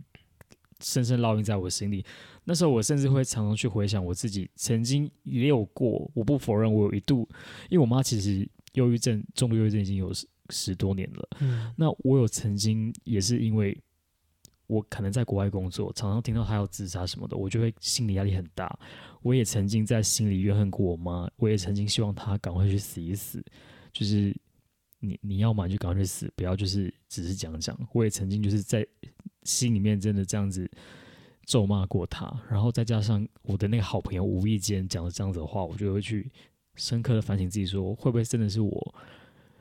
[0.82, 2.06] 深深烙印在我心里。
[2.44, 7.28] 那时候我甚至会常常去回想我自己曾经也有过，我不否认我有一度，
[7.70, 10.12] 因为我妈其实忧郁症，重度忧郁症已经有。
[10.50, 13.78] 十多年了，嗯，那我有曾经也是因为
[14.68, 18.78] 我可能在国外工作，常常听到他要自杀什么的，我就会心理压力很大。
[19.22, 23.44] 我也曾经在心里怨恨过我妈，我也曾经希望她赶快去死一死，
[23.94, 24.36] 就是
[25.00, 27.78] 你你要嘛就赶快去死，不要就是只是讲讲。
[27.94, 28.86] 我也曾经就是在
[29.44, 30.70] 心里面真的这样子
[31.46, 36.30] 咒骂过他，然后再加上我的那个好朋友无意间讲了这样子的话，我就会去
[36.76, 38.96] 深刻的反省自己说，说会不会真的是我。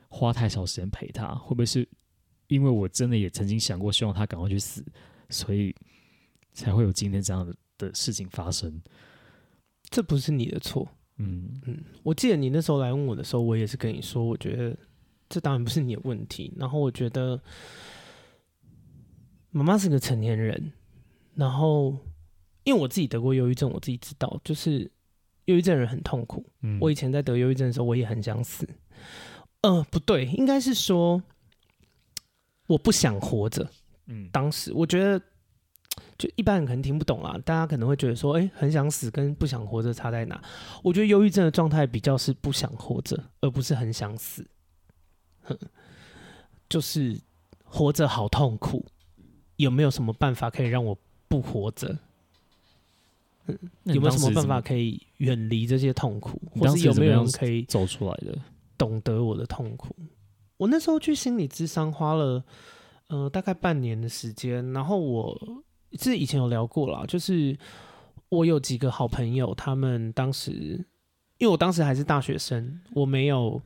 [0.07, 1.87] 花太少时间陪他，会不会是
[2.47, 4.85] 因为我真的也曾经想过，希望他赶快去死，
[5.29, 5.75] 所以
[6.53, 8.81] 才会有今天这样的的事情发生？
[9.89, 10.87] 这不是你的错。
[11.17, 14.77] 嗯嗯，我记得你那时候来问我的时候，我也是跟你说，我觉得
[15.27, 16.53] 这当然不是你的问题。
[16.57, 17.41] 然后我觉得
[19.49, 20.71] 妈妈是个成年人，
[21.33, 21.97] 然后
[22.63, 24.91] 因为我自己得过忧郁症，我自己知道，就是
[25.45, 26.45] 忧郁症人很痛苦。
[26.61, 28.67] 嗯，我以前在得忧郁症的时候，我也很想死。
[29.61, 31.21] 嗯、呃，不对，应该是说
[32.67, 33.69] 我不想活着。
[34.05, 35.21] 嗯，当时我觉得，
[36.17, 40.41] 就一般人可能听不懂啦，大家可能会觉得说，哎、欸，很想死跟不想活着差在哪？
[40.83, 44.47] 我觉得忧郁症的状态比较是不想活着，而不是很想死。
[45.43, 45.57] 哼，
[46.69, 47.19] 就是
[47.63, 48.85] 活着好痛苦，
[49.57, 51.97] 有没有什么办法可以让我不活着？
[53.47, 58.37] 嗯，有没有什么办法可以远离这些痛苦，或是有没有人可以走出来的？
[58.77, 59.95] 懂得我的痛苦，
[60.57, 62.43] 我那时候去心理咨商花了，
[63.07, 64.71] 呃，大概半年的时间。
[64.73, 65.63] 然后我
[65.93, 67.57] 是以前有聊过啦，就是
[68.29, 70.51] 我有几个好朋友，他们当时，
[71.37, 73.61] 因为我当时还是大学生，我没有，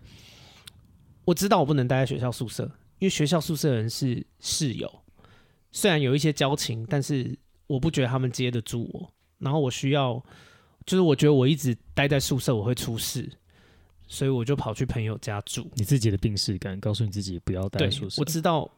[1.26, 2.64] 我知道我不能待在学校宿舍，
[3.00, 4.92] 因为学校宿舍的人是室友，
[5.72, 9.12] 虽然有一些交情，但是我不觉得他们接得住我。
[9.40, 10.24] 然后我需要，
[10.86, 13.28] 就是我觉得我一直待在宿舍，我会出事。
[14.12, 15.72] 所以我就跑去朋友家住。
[15.76, 18.22] 你自己的病识感，告诉你自己不要待在宿舍。
[18.22, 18.70] 我知道，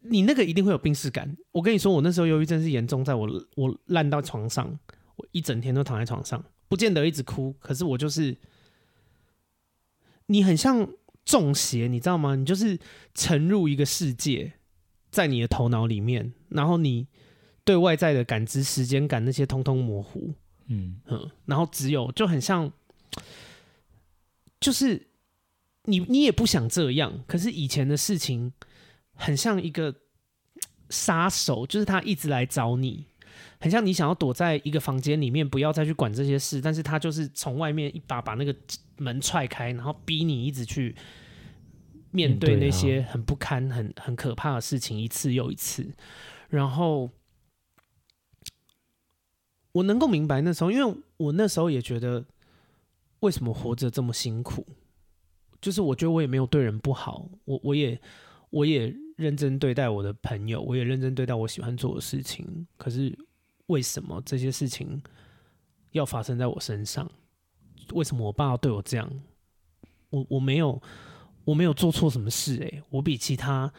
[0.00, 1.36] 你那个一定会有病识感。
[1.52, 4.76] 我跟你说，我那时候忧郁症是严重，在我我烂到床上，
[5.14, 8.36] 我一整天都躺在床上，不见得一直哭，可是我就是，
[10.26, 10.90] 你很像
[11.24, 12.34] 中邪，你知道吗？
[12.34, 12.76] 你就是
[13.14, 14.54] 沉入一个世界，
[15.12, 17.06] 在你的头脑里面，然后你
[17.62, 20.34] 对外在的感知、时间感那些通通模糊，
[20.66, 22.72] 嗯嗯，然后只有就很像。
[24.60, 25.08] 就是
[25.84, 28.52] 你，你也不想这样，可是以前的事情
[29.14, 29.94] 很像一个
[30.90, 33.06] 杀手，就是他一直来找你，
[33.60, 38.54] 很像你想要躲在一个房间里面，不要再去管这些事，但是他就是从外面一把把那个
[38.96, 40.94] 门踹开，然后逼你一直去
[42.10, 45.86] 面对那些很不堪、很很可怕的事情，一次又一次。
[46.48, 47.10] 然后
[49.72, 52.24] 我能够明白那时候，因为我那时候也觉得，
[53.20, 54.66] 为什么活着这么辛苦？
[55.60, 58.00] 就是我觉得我也没有对人不好，我我也
[58.50, 62.66] 我也认真对待我的朋友，我也认真对待我喜欢做的事情。
[62.76, 63.16] 可是
[63.66, 65.02] 为什么这些事情
[65.90, 67.10] 要发生在我身上？
[67.92, 69.10] 为什么我爸要对我这样？
[70.10, 70.80] 我我没有
[71.44, 73.72] 我没有做错什么事诶，我比其他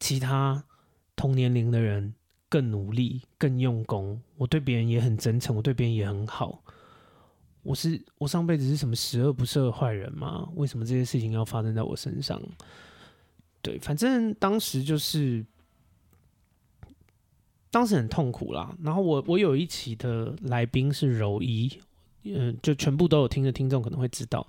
[0.00, 0.64] 其他
[1.14, 2.14] 同年龄的人
[2.48, 4.20] 更努力、更用功。
[4.36, 6.64] 我对别人也很真诚，我对别人也很好。
[7.62, 10.48] 我是我上辈子是什么十恶不赦的坏人吗？
[10.54, 12.40] 为什么这些事情要发生在我身上？
[13.60, 15.44] 对，反正当时就是
[17.70, 18.74] 当时很痛苦啦。
[18.82, 21.78] 然后我我有一期的来宾是柔一，
[22.22, 24.46] 嗯，就全部都有听的听众可能会知道，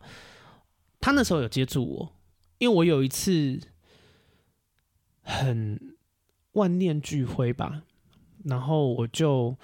[1.02, 2.14] 他那时候有接住我，
[2.60, 3.60] 因为我有一次
[5.24, 5.96] 很
[6.54, 7.82] 万念俱灰吧，
[8.46, 9.58] 然后我就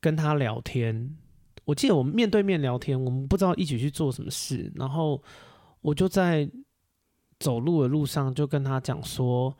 [0.00, 1.16] 跟他聊天。
[1.64, 5.22] 我记得我们面对面聊天，我们不知道一起去做什么事，然后
[5.80, 6.50] 我就在
[7.38, 9.56] 走路的路上就跟他讲说：“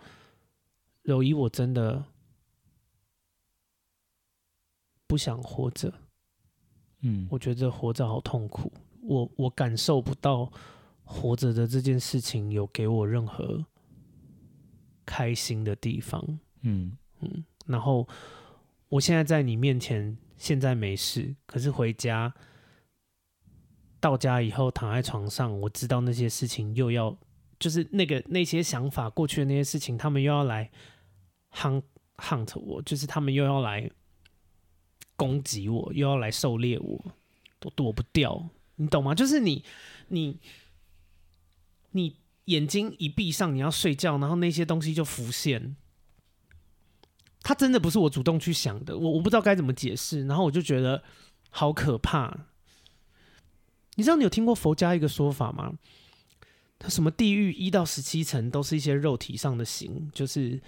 [1.03, 2.05] 柔一，我真的
[5.07, 5.93] 不想活着，
[7.03, 10.51] 嗯，我觉得活着好痛苦，我我感受不到
[11.05, 13.65] 活着的这件事情有给我任何
[15.07, 16.21] 开心的地方，
[16.63, 18.09] 嗯嗯，然后
[18.89, 22.35] 我现在在你面前。”现在没事，可是回家
[24.01, 27.17] 到家以后躺在床上，我知道那些事情又要，
[27.61, 30.69] 就是那个那些想法过去的那些事情，他们又要来
[31.53, 31.85] hunt
[32.17, 33.89] hunt 我，就是他们又要来
[35.15, 37.15] 攻击我，又要来狩猎我，
[37.61, 39.15] 都躲不掉，你懂吗？
[39.15, 39.65] 就是你
[40.09, 40.41] 你
[41.93, 45.77] 你眼睛一闭上，你要睡觉，然后那些东西就浮现。
[47.43, 51.03] 他真的不是我主动去想的，我我不知道该怎么解释，然后我就觉得
[51.51, 52.47] 好可怕。
[53.97, 55.75] 你知道你有听过佛家一个说法吗？
[56.79, 60.61] 他什么地狱一到十七层都是一些肉体上的刑，就是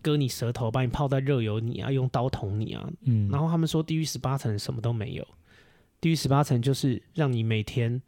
[0.00, 2.88] 割你舌头，把你泡在热油里啊，用刀捅你啊。
[3.00, 5.26] 嗯，然后他们说地狱十八层什么都没有，
[6.00, 8.00] 地狱十八层就是让你每天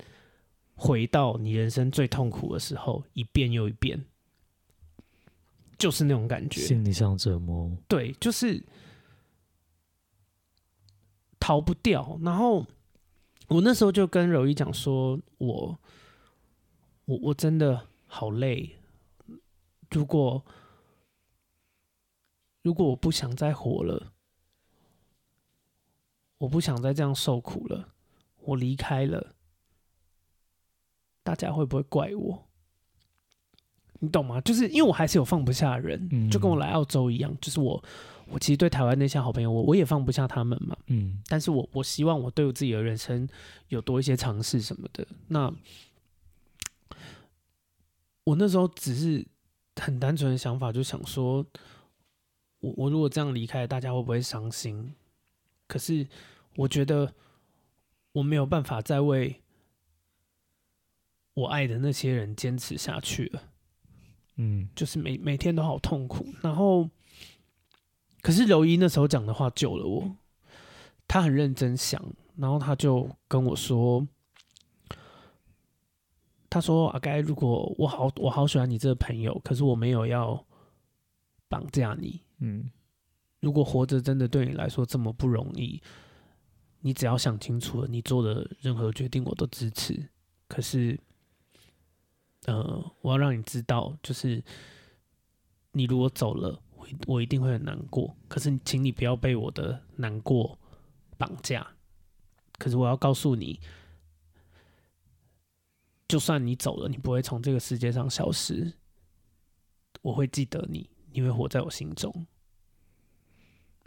[0.76, 4.04] 回到你人生最痛苦的时候，一遍又一遍。
[5.78, 7.70] 就是那种感觉，心理上折磨。
[7.86, 8.62] 对，就是
[11.38, 12.18] 逃不掉。
[12.20, 12.66] 然后
[13.46, 15.78] 我那时候就跟柔一讲说，我
[17.04, 18.76] 我我真的好累。
[19.90, 20.44] 如果
[22.62, 24.12] 如果我不想再活了，
[26.38, 27.94] 我不想再这样受苦了，
[28.40, 29.36] 我离开了，
[31.22, 32.47] 大家会不会怪我？
[34.00, 34.40] 你懂吗？
[34.42, 37.82] 就是因为我还是有放不下人，嗯、就跟我来澳洲一样，就是我，
[38.26, 40.76] 我其实对台湾那些好朋友，我我也放不下他们嘛。
[40.86, 43.28] 嗯，但是我我希望我对我自己的人生
[43.68, 45.06] 有多一些尝试什么的。
[45.26, 45.52] 那
[48.24, 49.26] 我那时候只是
[49.76, 51.44] 很单纯的想法，就想说，
[52.60, 54.94] 我我如果这样离开，大家会不会伤心？
[55.66, 56.06] 可是
[56.56, 57.12] 我觉得
[58.12, 59.42] 我没有办法再为
[61.34, 63.42] 我爱的那些人坚持下去了。
[64.40, 66.88] 嗯，就是每每天都好痛苦，然后，
[68.22, 70.16] 可是刘一那时候讲的话救了我，
[71.08, 72.00] 他很认真想，
[72.36, 74.06] 然后他就跟我说，
[76.48, 80.46] 他说阿该，如果我好我好喜欢你这个朋友，可是我没有要
[81.48, 82.70] 绑架你，嗯，
[83.40, 85.82] 如果活着真的对你来说这么不容易，
[86.82, 90.08] 你只要想清楚了，你做的任何决定我都支持，
[90.46, 90.96] 可是。
[92.48, 94.42] 呃，我要让你知道，就是
[95.72, 98.16] 你如果走了，我我一定会很难过。
[98.26, 100.58] 可是，请你不要被我的难过
[101.18, 101.74] 绑架。
[102.58, 103.60] 可是，我要告诉你，
[106.08, 108.72] 就算你走了，你不会从这个世界上消失。
[110.00, 112.26] 我会记得你，你会活在我心中。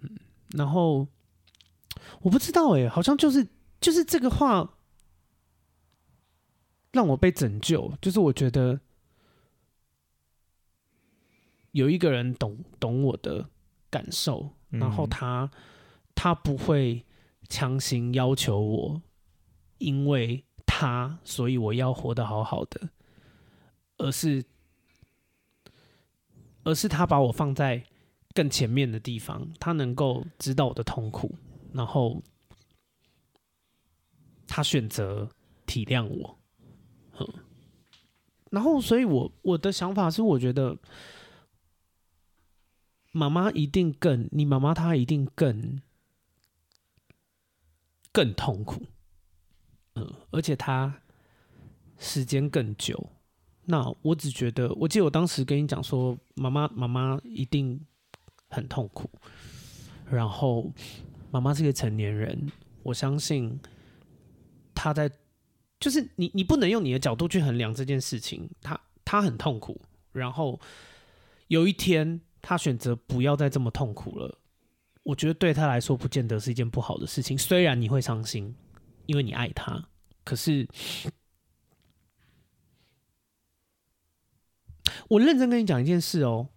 [0.03, 0.19] 嗯，
[0.49, 1.07] 然后
[2.21, 3.47] 我不知道，哎，好像就是
[3.79, 4.77] 就是这个话。
[6.91, 8.79] 让我被拯救，就是我觉得
[11.71, 13.49] 有一个人懂懂我的
[13.89, 15.49] 感受，然后他
[16.13, 17.05] 他不会
[17.47, 19.01] 强行要求我，
[19.77, 22.89] 因为他所以我要活得好好的，
[23.97, 24.43] 而是
[26.63, 27.85] 而是他把我放在
[28.33, 31.37] 更前面的地方，他能够知道我的痛苦，
[31.71, 32.21] 然后
[34.45, 35.29] 他选择
[35.65, 36.40] 体谅我。
[37.19, 37.27] 嗯，
[38.51, 40.77] 然后所以我我的想法是，我觉得
[43.11, 45.81] 妈妈一定更，你妈妈她一定更
[48.11, 48.85] 更痛苦，
[49.95, 51.01] 嗯，而且她
[51.97, 53.09] 时间更久。
[53.65, 57.79] 那我只觉得，我记得我当时跟你讲说，妈妈妈妈一定
[58.49, 59.09] 很痛苦。
[60.09, 60.73] 然后，
[61.31, 62.51] 妈妈是个成年人，
[62.83, 63.59] 我相信
[64.73, 65.09] 她在，
[65.81, 68.49] 就是你你不能用你的角度去衡量这件事情。
[68.61, 69.81] 他他很痛苦，
[70.13, 70.57] 然后
[71.47, 74.39] 有一天他选择不要再这么痛苦了。
[75.03, 77.37] 我觉得对他来说，不见得是一件不好的事情。
[77.37, 78.55] 虽然你会伤心，
[79.07, 79.83] 因为你爱他，
[80.23, 80.65] 可是。
[85.07, 86.47] 我认真跟你讲一件事哦，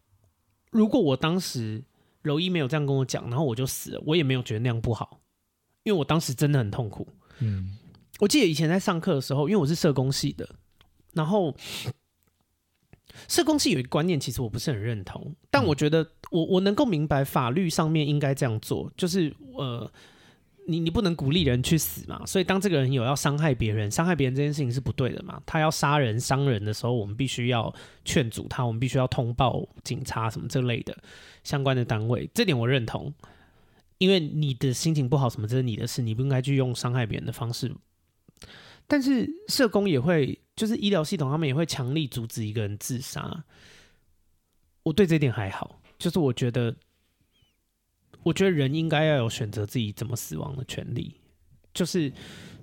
[0.71, 1.83] 如果我当时
[2.23, 5.21] 柔一没有这样跟我讲，然后我就死了，我也没有觉得那样不好，
[5.83, 7.09] 因为我当时真的很痛苦。
[7.39, 7.77] 嗯，
[8.21, 10.49] 我记得以前在上课的时候，因为我是社工系的，
[11.13, 11.55] 然后
[13.29, 19.91] 社工系有一个观念，其实我不是很认同，但我觉得我我能够明白法律上面应该这样做，就是呃。
[20.67, 22.25] 你你不能鼓励人去死嘛？
[22.25, 25.39] 所以当这个人有要伤害别人、伤害别人这件事情是不对的嘛？
[25.45, 27.71] 他要杀人、伤人的时候，我们必须要
[28.03, 30.97] 劝阻他，我们必须要通报警察什么这类的
[31.43, 32.27] 相关的单位。
[32.33, 33.13] 这点我认同，
[33.99, 37.71] 因为你的心情不好什么，这是你的事，你不应该去用伤害别人的方式。
[38.87, 43.45] 但是社工也会，就是医疗系统他们也会强力阻止一个人自杀。
[44.83, 46.75] 我对这点还好，就是我觉得。
[48.23, 51.15] 我觉得人应该要有选择自己怎么死亡的权利，
[51.75, 52.11] 就是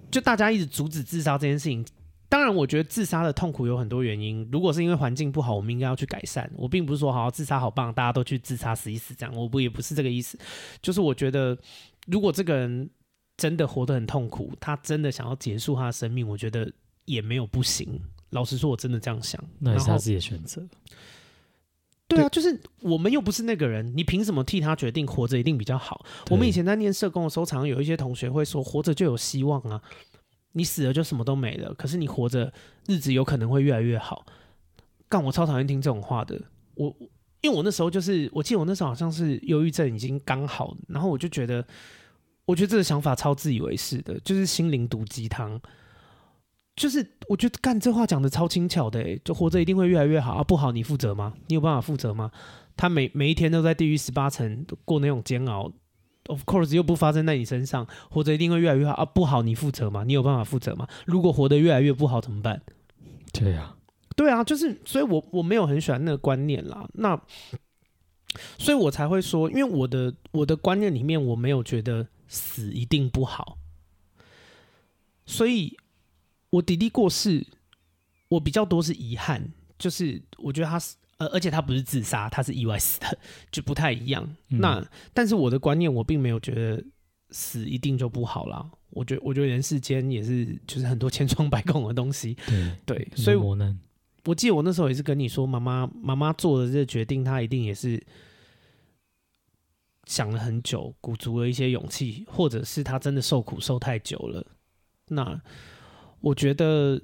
[0.10, 1.86] 就大家一直阻止自杀这件事情。
[2.28, 4.50] 当然，我觉得自杀的痛苦有很多原因。
[4.52, 6.52] 如果是因为环境不好，我们应该要去改善。
[6.56, 10.36] 我并不是说好好自杀好棒，大家都去自杀死一死这样，我不也不是这个意思。
[10.82, 11.56] 就是我觉得，
[12.08, 12.90] 如果这个人
[13.42, 16.72] 真的活得很痛苦，他真的想要结束他的生命，我觉得
[17.06, 18.00] 也没有不行。
[18.30, 19.44] 老实说，我真的这样想。
[19.58, 20.62] 那也是他自己的选择。
[22.08, 26.06] 对啊，就是我们又不是那个人，你凭什么替他决定活着一定比较好？
[26.30, 29.82] 我们以前在念社工的时候，常常有一些同学会说，活着就有希望啊，
[30.52, 31.74] 你死了就什么都没了。
[31.74, 32.54] 可是你活着，
[32.86, 34.24] 日子有可能会越来越好。
[35.10, 36.40] 干，我超讨厌听这种话的。
[36.76, 36.96] 我
[37.42, 41.66] 因为我那时候就是，我记得我那时候好像是忧郁症已经刚好，然后我就觉得，
[42.52, 45.60] 我觉得这个想法超自以为是的，就是心灵毒鸡汤。
[46.76, 51.34] 就是我觉得干这话讲的超轻巧的，哎，就活着一定会越来越好啊，不好你负责吗？
[51.48, 52.30] 你有办法负责吗？
[52.76, 55.72] 他每每一天都在地狱十八层过那种煎熬
[56.28, 60.04] ，of course 又不发生在你身上，活着一定会越来越好啊，不好你负责吗？
[60.04, 60.88] 你有办法负责吗？
[61.06, 62.62] 如果活得越来越不好怎么办？
[63.32, 63.76] 对呀，
[64.16, 67.22] 对啊，就是所以我，我我没有很喜欢那个观念啦，那
[68.58, 73.58] 所以我才会说，因为我的我的观念里面我没有觉得死一定不好，
[75.26, 75.78] 所以。
[76.52, 77.48] 我弟弟过世，
[78.28, 79.42] 我比较多是遗憾，
[79.80, 83.18] 就是我觉得他死，呃，而且他不是自杀，他是意外死的，
[83.50, 84.22] 就不太一样。
[84.50, 86.84] 嗯、那但是我的观念，我并没有觉得
[87.30, 88.70] 死一定就不好啦。
[88.90, 92.36] 我觉得，我觉得人世间也是，就是很多千疮百孔的东西。
[92.86, 93.80] 对 对，所以我呢，
[94.26, 97.98] 我记得我那时候也是跟你说，妈妈妈妈做的这个决定，她一定也是
[100.12, 104.46] 想了很久，鼓足了一些勇气，或者是他真的受苦受太久了。
[105.08, 105.42] 那。
[106.24, 107.02] 我觉得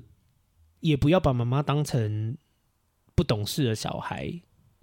[0.79, 2.37] 也不要把妈妈当成
[3.15, 4.31] 不懂事的小孩，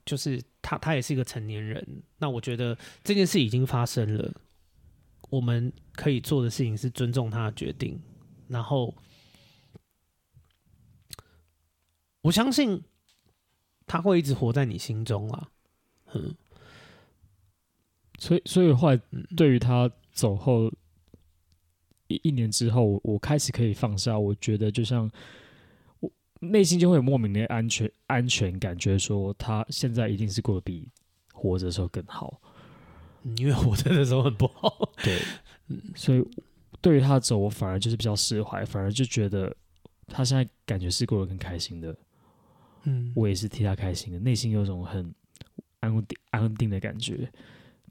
[0.04, 2.02] 就是他，他也是一个成年人。
[2.18, 4.34] 那我觉得这件事已经发生了，
[5.30, 8.02] 我们可以做的事情是尊重他的决定，
[8.48, 8.92] 然后
[12.22, 12.82] 我相信
[13.86, 15.48] 他会一直活在你心中啊。
[16.12, 16.34] 嗯，
[18.18, 19.00] 所以，所以后来
[19.36, 20.72] 对于他走后。
[22.06, 24.16] 一一年之后，我开始可以放下。
[24.16, 25.10] 我觉得，就像
[26.00, 30.86] 我内心就会有莫名的安全安全感，觉说他现在一定是过得比
[31.32, 32.42] 活着的时候更好。
[33.38, 34.92] 因为活着的时候很不好。
[35.02, 35.18] 对，
[35.96, 36.22] 所以
[36.82, 39.56] 对于他走，我反而就是比较释怀，反而就觉得
[40.06, 41.96] 他现在感觉是过得更开心的。
[42.82, 45.12] 嗯，我也是替他开心的，内心有种很
[45.80, 47.32] 安定安定的感觉。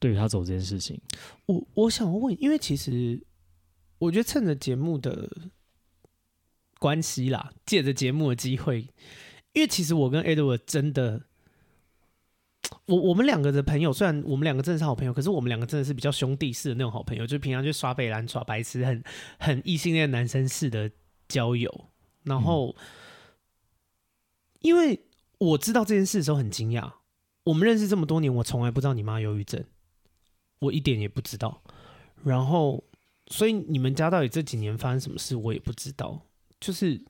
[0.04, 1.00] 对于他走这件事情，
[1.46, 3.24] 我我想要问，因为其实。
[4.00, 5.30] 我觉得趁着节目的
[6.78, 8.82] 关系啦，借着节目的机会，
[9.54, 11.22] 因为其实我跟 Edward 真的，
[12.88, 19.02] 我我们两个的朋友，虽然我们两个真的是好朋友，可是我们两个真的是比较兄弟式的那种好朋友，就平常就耍北兰、耍白痴，很
[19.40, 20.92] 很异性恋男生式的
[21.30, 21.86] 交友。
[22.24, 22.76] 然后，
[24.60, 25.00] 因为
[25.38, 26.92] 我知道这件事的时候很惊讶，
[27.46, 29.64] 我们认识这么多年，我从来不知道你妈忧郁症，
[30.64, 31.62] 我一点也不知道。
[32.24, 32.84] 然后
[33.28, 36.26] 所以你们家到底这几年发生什么事我也不知道。
[36.60, 37.04] 就是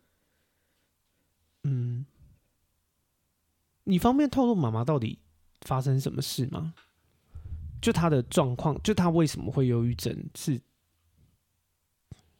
[1.64, 2.06] 嗯
[3.84, 5.20] 你方便透露妈妈到底
[5.62, 6.74] 发生什么事吗？
[7.82, 10.60] 就她的状况就她为什么会忧郁症是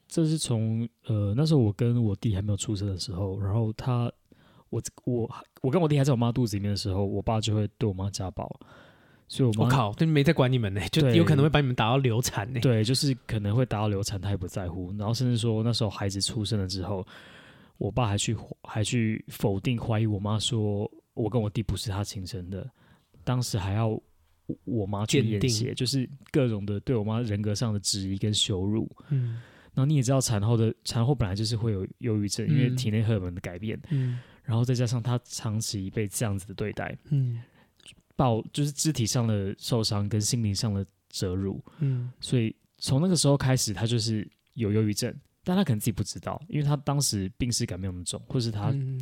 [0.08, 4.12] 这是从呃那时候我跟我弟还没有出生的时候然后他
[4.70, 5.30] 我我
[5.62, 8.48] 我跟我弟还在我妈肚子里面的时候我爸就会对我妈家暴
[9.34, 12.60] 所以我靠，就没在管你们呢，就有可能会把你们打到流产呢。
[12.60, 14.94] 对，就是可能会打到流产，他也不在乎。
[14.98, 17.06] 然后甚至说那时候孩子出生了之后，
[17.78, 20.90] 我爸还去还去否定怀疑我妈说。
[21.16, 22.68] 我跟我弟不是他亲生的，
[23.24, 23.90] 当时还要
[24.64, 28.90] 我妈去验血，就是各种的对我妈人格上的质疑跟羞辱。
[29.10, 29.40] 嗯，
[29.76, 33.80] 然后你也知道，产后的产后本来就是会有忧郁症，嗯、因为体内荷尔蒙的改变。
[33.92, 37.44] 嗯，然后再加上他长期被这样子的对待，嗯，
[38.16, 41.64] 暴就是肢体上的受伤跟心灵上的折辱。
[41.80, 48.70] 嗯，所以从那个时候开始，他就是有忧郁症，但他可能自己不知道，因为他当时病史感没有那么重，或是他。
[48.72, 49.00] 嗯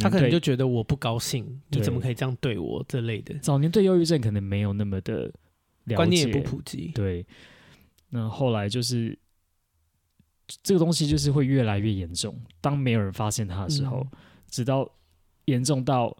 [0.00, 3.38] 他可能就觉得我不高兴，你怎么可以这样对我这类的。
[3.40, 5.32] 早年对忧郁症可能没有那么的了
[5.88, 6.92] 解，观念也不普及。
[6.94, 7.26] 对，
[8.08, 9.18] 那后来就是
[10.62, 12.34] 这个东西就是会越来越严重。
[12.62, 14.90] 当没有人发现他的时候，嗯、直到
[15.44, 16.16] 严重到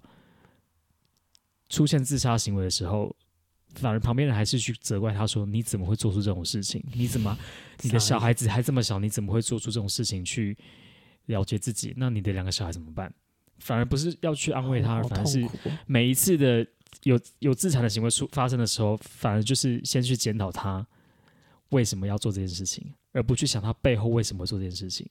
[1.69, 3.15] 出现自杀行为的时候，
[3.75, 6.83] 反而旁边人还是去责怪他说：“你怎么会做出这种事情？
[6.93, 7.37] 你怎么
[7.83, 10.57] 你的小孩子还这么小，你怎么会做出这种事情去
[11.27, 11.93] 了解自己？
[11.97, 13.13] 那你的两个小孩怎么办？”
[13.59, 15.43] 反而不是要去安慰他，反而是
[15.87, 16.67] 每一次的
[17.05, 20.87] 有有自残的行为出发生的时候，反而就是先去检讨他
[21.71, 25.09] 为什么要做这件事情，而不去想他背后为什么做这件事情。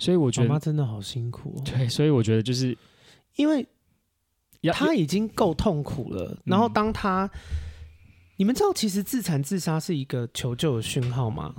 [0.00, 1.62] 所以我觉得妈妈真的好辛苦哦。
[1.64, 2.76] 对，所以我觉得就是
[3.36, 3.64] 因为
[4.72, 7.30] 他已经够痛苦了，然后当他
[8.36, 11.54] 你们知道，其实自残自杀是一个求救的讯号吗？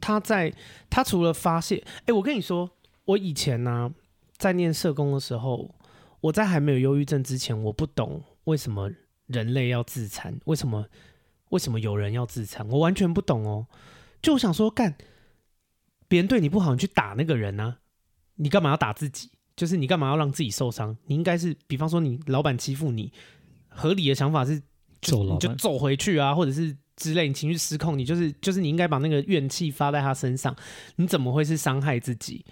[0.00, 0.52] 他在
[0.88, 2.70] 他除了发泄，哎，我跟你说，
[3.04, 3.92] 我以前呢。
[4.38, 5.74] 在念社工的时候，
[6.22, 8.90] 我在还没有忧郁症之前，我不懂为什么
[9.26, 10.86] 人类要自残，为什么
[11.50, 13.66] 为什么有人要自残，我完全不懂哦。
[14.22, 14.96] 就我想说，干
[16.08, 17.64] 别人对你不好，你去打那个人呢？
[17.64, 17.78] 啊？
[18.36, 19.30] 你干嘛要打自己？
[19.60, 20.96] 就是你干嘛要让自己受伤？
[21.04, 23.12] 你应该是，比方说你老板欺负你，
[23.68, 24.58] 合理的想法是
[25.02, 30.56] 就你就揍回去啊，或者是之类，你情绪失控，你就是就是你应该把那个怨气发在他身上，
[30.96, 32.42] 你怎么会是伤害自己？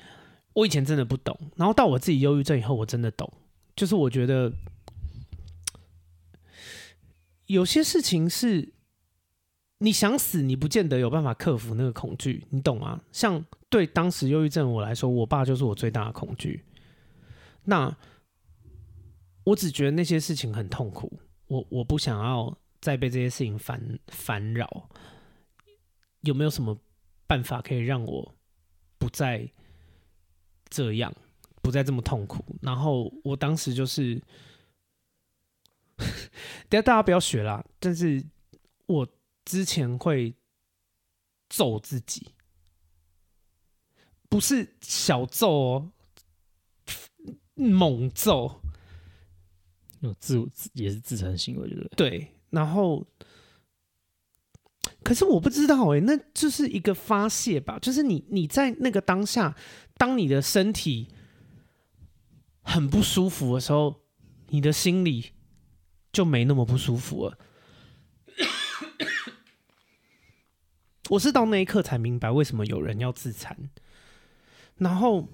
[0.52, 3.32] 我以前真的不懂，然后到我自己忧郁症以后，我真的懂。
[3.74, 4.52] 就是我觉得
[7.46, 8.74] 有些事情是
[9.78, 13.00] 你想死，你不见得有办法克服那个恐惧，你懂吗？
[13.12, 16.62] 像对当时忧郁症我来说，我爸就是我最大的恐惧。
[17.68, 17.94] 那
[19.44, 24.88] 我只觉得那些事情很痛苦，我我不想要再被这些事情烦烦扰。
[26.22, 26.78] 有没有什么
[27.26, 28.34] 办法可以让我
[28.98, 29.52] 不再？
[30.70, 31.14] 这样
[31.62, 32.44] 不再这么痛苦。
[32.60, 34.20] 然后我当时就是，
[36.68, 37.64] 等下大家不要学啦。
[37.78, 38.22] 但是
[38.84, 39.08] 我
[39.46, 40.34] 之前会
[41.48, 42.34] 揍自己，
[44.28, 45.92] 不是小揍哦，
[47.58, 48.62] 猛揍。
[50.00, 51.90] 有自也是自残行为，对不对？
[51.96, 52.28] 对。
[52.50, 53.06] 然后，
[55.02, 57.78] 可是我不知道哎，那就是一个发泄吧。
[57.78, 59.56] 就是你你在那个当下。
[59.96, 61.08] 当你的身体
[62.62, 64.02] 很不舒服的时候，
[64.50, 65.32] 你的心里
[66.12, 67.36] 就没那么不舒服了。
[71.10, 73.70] 我是到那一刻才明白为什么有人要自残。
[74.76, 75.26] 然后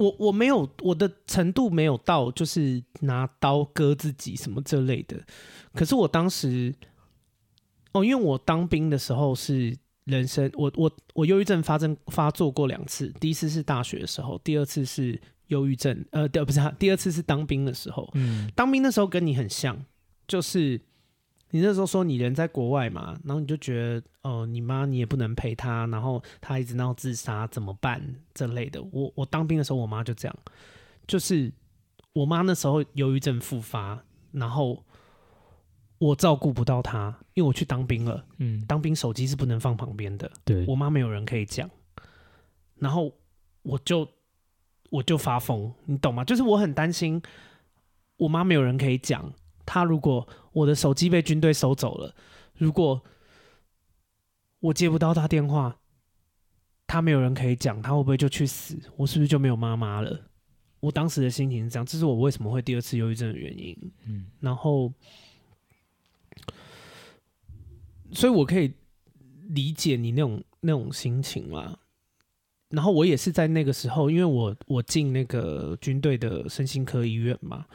[0.00, 5.16] 我我没有我的程度没有到就是拿刀割自己什么这类的。
[5.72, 6.74] 可是我当时，
[7.92, 9.78] 哦，因为我当兵的时候是。
[10.04, 18.10] 人生，我我我忧郁症发生发作过两次，第一次是大学的时候，第二次是忧郁症，呃，对，不是，第二次是当兵的时候。
[18.14, 19.78] 嗯，当兵的时候跟你很像，
[20.26, 20.80] 就是
[21.50, 28.02] 你那时候说你人在国外嘛，然后你就觉得，哦、呃，你妈你也不能陪她，然后她一直闹自杀怎么办
[28.34, 28.82] 这类的。
[28.92, 30.36] 我我当兵的时候，我妈就这样，
[31.06, 31.52] 就是
[32.12, 34.84] 我妈那时候忧郁症复发，然后。
[36.02, 38.24] 我照顾不到她，因为我去当兵了。
[38.38, 40.32] 嗯，当兵手机是不能放旁边的。
[40.46, 41.68] 对，我妈没有人可以讲，
[42.76, 43.12] 然后
[43.60, 44.08] 我就
[44.88, 46.24] 我就发疯，你懂吗？
[46.24, 47.20] 就是我很担心，
[48.16, 49.30] 我妈没有人可以讲。
[49.72, 52.12] 她如果我的手机被军队收走了，
[52.58, 53.00] 如果
[54.58, 55.78] 我接不到他电话，
[56.88, 58.76] 他没有人可以讲，他会不会就去死？
[58.96, 60.28] 我是不是就没有妈妈了？
[60.80, 63.92] 我当时的心情是这样，这是我为什么会第二次忧郁症的原因。
[64.06, 64.92] 嗯，然后。
[68.12, 68.74] 所以，我可以
[69.50, 71.78] 理解你那种那种心情嘛。
[72.70, 77.66] 然后我也是在那个时候，因为我我进那个军队的身心科医院嘛，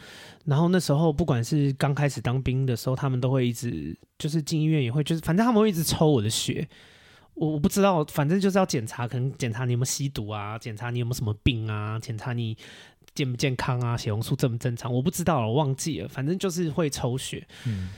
[0.46, 6.66] 然后那时候不管是刚开始当兵的时候，他们都会一直就是进医院也会就是反正他们会一直抽我的血，
[7.34, 12.58] 我我不知道，反正就是要检查，可能检查你有没有吸毒啊，检查你有没有什么病啊，检查你
[13.14, 17.90] 健不健康啊，血红素正不正常，我不知道了，我忘记了，反正就是会抽血，嗯，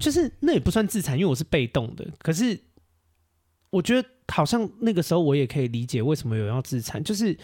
[0.00, 2.58] 就是那也不算自残，因为我是被动的，可是。
[3.70, 7.36] 我觉得好像那个时候我也可以理解为什么有人要自残，就是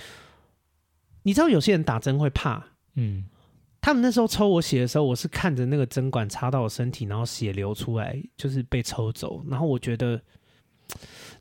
[1.23, 2.65] 你知道有些人打针会怕，
[2.95, 3.25] 嗯，
[3.81, 10.21] 他们那时候抽我血的时候，我是看着那个针管插到我身体，然后血流出来，就是被抽走，然后我觉得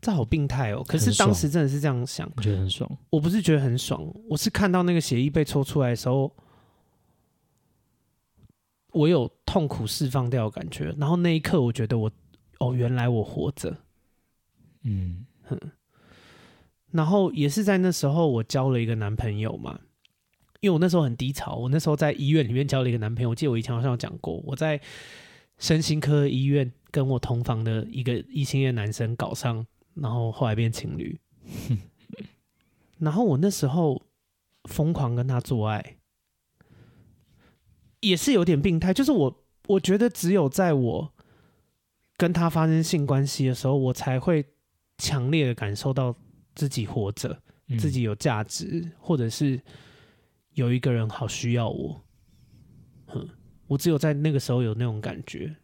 [0.02, 0.84] 这好病态哦。
[0.86, 2.90] 可是当时真的是这样想，我觉得很爽。
[3.10, 6.36] 我不是觉得很爽，我是看到那个血液被抽出来的时候，
[8.92, 12.12] 我有痛苦释放掉的感觉，然后那一刻我觉得我
[12.60, 13.76] 哦，原来我活着。
[14.84, 15.60] 嗯哼，
[16.92, 19.80] 然后也是在那时候，我交了一个男朋友嘛。
[20.62, 23.30] 因为我那时候很低潮，我那时候在医院里面交了一个男朋友。
[23.30, 24.78] 我记得我以前好像有讲过，我在
[25.58, 31.18] 身心科医院跟我同房的一个异性恋男生搞上，然后后来变情侣。
[33.00, 34.02] 然后我那时候
[34.66, 35.96] 疯狂跟他做爱，
[38.02, 38.94] 也是有点病态。
[38.94, 41.14] 就是我我觉得只有在我
[42.18, 44.46] 跟他发生性关系的时候，我才会。
[45.00, 46.16] 强烈的感受到
[46.54, 47.42] 自己活着，
[47.80, 49.60] 自己有价值，嗯，或者是
[50.54, 52.00] 有一个人好需要我。
[53.08, 53.28] 哼，
[53.66, 55.56] 我只有在那个时候有那种感觉，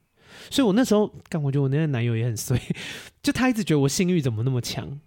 [0.49, 2.59] 所以我那时候，干，我觉得我那个男友也很衰，
[3.21, 4.99] 就他一直觉得我性欲怎么那么强，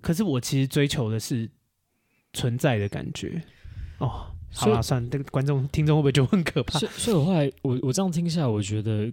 [0.00, 1.50] 可是我其实追求的是
[2.32, 3.42] 存在的感觉。
[3.98, 6.78] 哦，好了，算了，这个观众听众会不会觉得很可怕？
[6.78, 9.12] 所以，所以我后来，我我这样听下来，我觉得，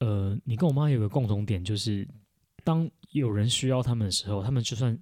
[0.00, 2.06] 呃，你跟我妈有个共同点，就是
[2.68, 2.90] 当。
[3.12, 4.96] 有人需要他们的时候，他们就算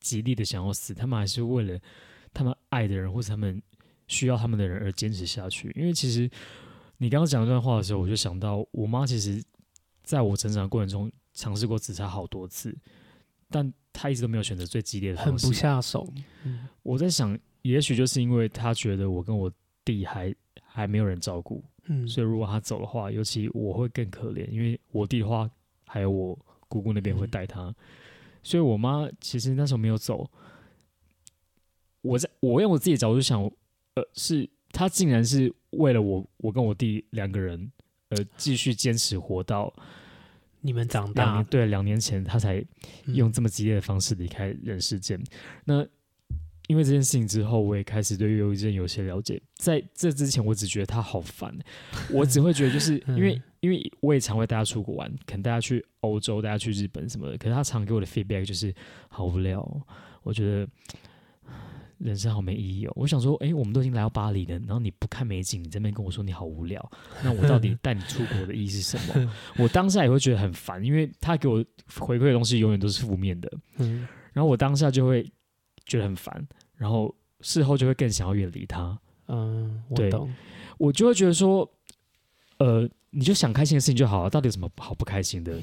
[0.00, 1.80] 极力的想要死，他们还是为了
[2.34, 3.60] 他们爱的人或者他们
[4.06, 5.74] 需要他们的人而坚持下去。
[5.74, 6.30] 因为其实
[6.98, 9.42] 你刚刚讲这段话的时候，我就想到我妈，其实
[10.04, 12.76] 在我成长的过程中尝试过自杀好多次，
[13.48, 16.06] 但她一直都没有选择最激烈的方式，狠不下手。
[16.44, 19.50] 嗯，我在想，也许就是因为她觉得我跟我
[19.86, 25.50] 弟还还没有人照顾，嗯，所以如果她走的话，尤其我会更可怜，因为我弟的话
[25.86, 26.38] 还有我。
[26.68, 27.74] 姑姑那边会带他，嗯，
[28.42, 30.30] 所以我妈其实那时候没有走。
[32.02, 33.42] 我在我用我自己的角度想，
[33.94, 37.72] 呃，是她竟然是为了我，我跟我弟两个人，
[38.10, 39.72] 呃，继续坚持活到
[40.60, 41.42] 你们长大。
[41.42, 42.64] 对，两年前她才
[43.06, 45.18] 用这么激烈的方式离开人世间。
[45.18, 45.26] 嗯、
[45.64, 45.88] 那。
[46.68, 49.40] 因为这件事情之后，我也开始对忧郁症有些了解。
[49.56, 51.52] 在这之前，我只觉得他好烦，
[52.12, 57.38] 我只会觉得就是因为，因为我也常会带他出国玩，可能带他去欧洲，带他去日本什么的。
[57.38, 58.72] 可是他常给我的 feedback 就是
[59.08, 59.66] 好无聊，
[60.22, 60.68] 我觉得
[61.96, 62.92] 人生好没意义哦。
[62.96, 66.92] 我想说，哎，我们都已经来到巴黎了，然后你不看美景，你这边跟我说你好无聊，
[67.24, 69.34] 那我到底 带你出国的意义是什么？
[69.56, 71.64] 我当下也会觉得很烦，因为他给我
[71.98, 73.50] 回馈的东西永远都是负面的。
[73.78, 75.26] 嗯然后我当下就会。
[75.88, 78.96] 觉得很烦，然后事后就会更想要远离他。
[79.26, 80.32] 嗯，我懂。
[80.78, 81.68] 我就会觉得说，
[82.58, 85.58] 呃，你就想开心的事情就好了，到底有什么好不开心的？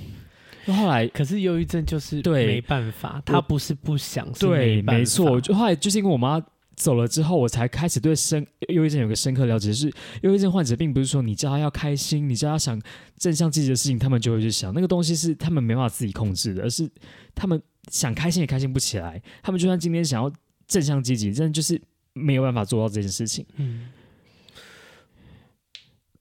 [0.65, 5.39] 那后来，可是忧郁症就是对没办法，他不是不想，对，没错。
[5.39, 6.43] 就后来就是因为我妈
[6.76, 9.71] 走了之后，我才开始对深忧郁症有个深刻了解。
[9.73, 12.82] 是忧郁症患者并不是说你叫他要开心，你叫他想
[13.17, 16.89] 正向积极的事情，他们就会去想那个东西是他们没办法自己控制的，而是
[17.34, 17.61] 他们。
[17.91, 20.34] 想开心也开心不起来，他们就算今天想要
[20.65, 21.80] 正向积极，真的就是
[22.13, 23.45] 没有办法做到这件事情。
[23.57, 23.91] 嗯，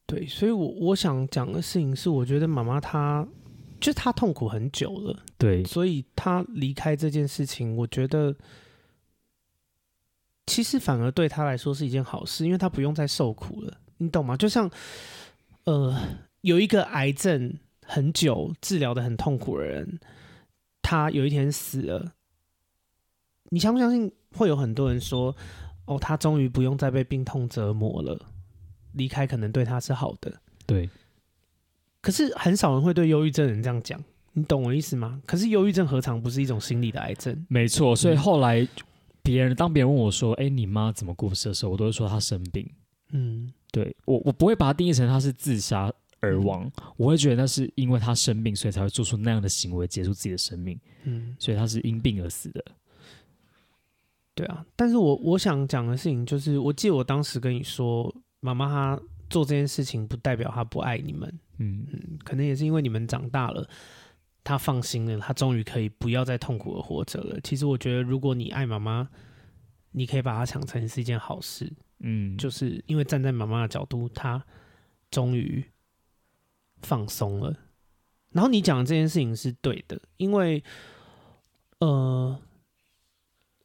[0.04, 3.26] 对，所以我我想讲的事情是，我觉得妈妈她
[3.80, 8.36] 就她痛苦很久了，对，所以她离开这件事情，我觉得
[10.46, 14.36] 其实反而对他来说是一件好事，因为他不用再受苦了，你懂吗？
[14.36, 14.70] 就像
[15.64, 15.96] 呃，
[16.42, 20.00] 有一个癌症很久治疗的很痛苦的人。
[20.86, 22.12] 他有一天死了，
[23.48, 25.34] 你相不相信会有很多人说
[25.86, 28.20] ：“哦，他终于不用再被病痛折磨了，
[28.92, 30.90] 离开可能对他是好的。”对。
[32.02, 33.98] 可是很少人会对忧郁症人这样讲，
[34.34, 35.22] 你懂我意思吗？
[35.24, 37.46] 可是忧郁症何尝不是一种心理的癌症？
[37.48, 37.96] 没错。
[37.96, 38.68] 所以后来
[39.24, 42.70] 别人当别人问我说：“哎，你妈怎么过世的时候？”我都会说她生病。
[43.10, 45.92] 嗯，对我我不会把它定义成她是自杀。
[46.20, 50.80] 而亡，我会觉得那是因为她生病，所以才会做出那样的行为，结束自己的生命。
[51.02, 52.64] 嗯，所以她是因病而死的。
[54.34, 58.10] 对啊，但是我我想讲的事情就是，我记得我当时跟你说，
[58.40, 61.28] 妈妈她做这件事情不代表她不爱你们。
[61.58, 63.68] 嗯嗯，可能也是因为你们长大了，
[64.44, 67.40] 他放心了，他终于可以不要再痛苦的活着了。
[67.40, 69.08] 其实我觉得，如果你爱妈妈，
[69.92, 71.72] 你可以把它想成是一件好事。
[72.00, 74.44] 嗯，就是因为站在妈妈的角度，她
[75.10, 75.64] 终于
[76.82, 77.56] 放松了。
[78.32, 80.62] 然后你讲的这件事情是对的，因为
[81.78, 82.38] 呃，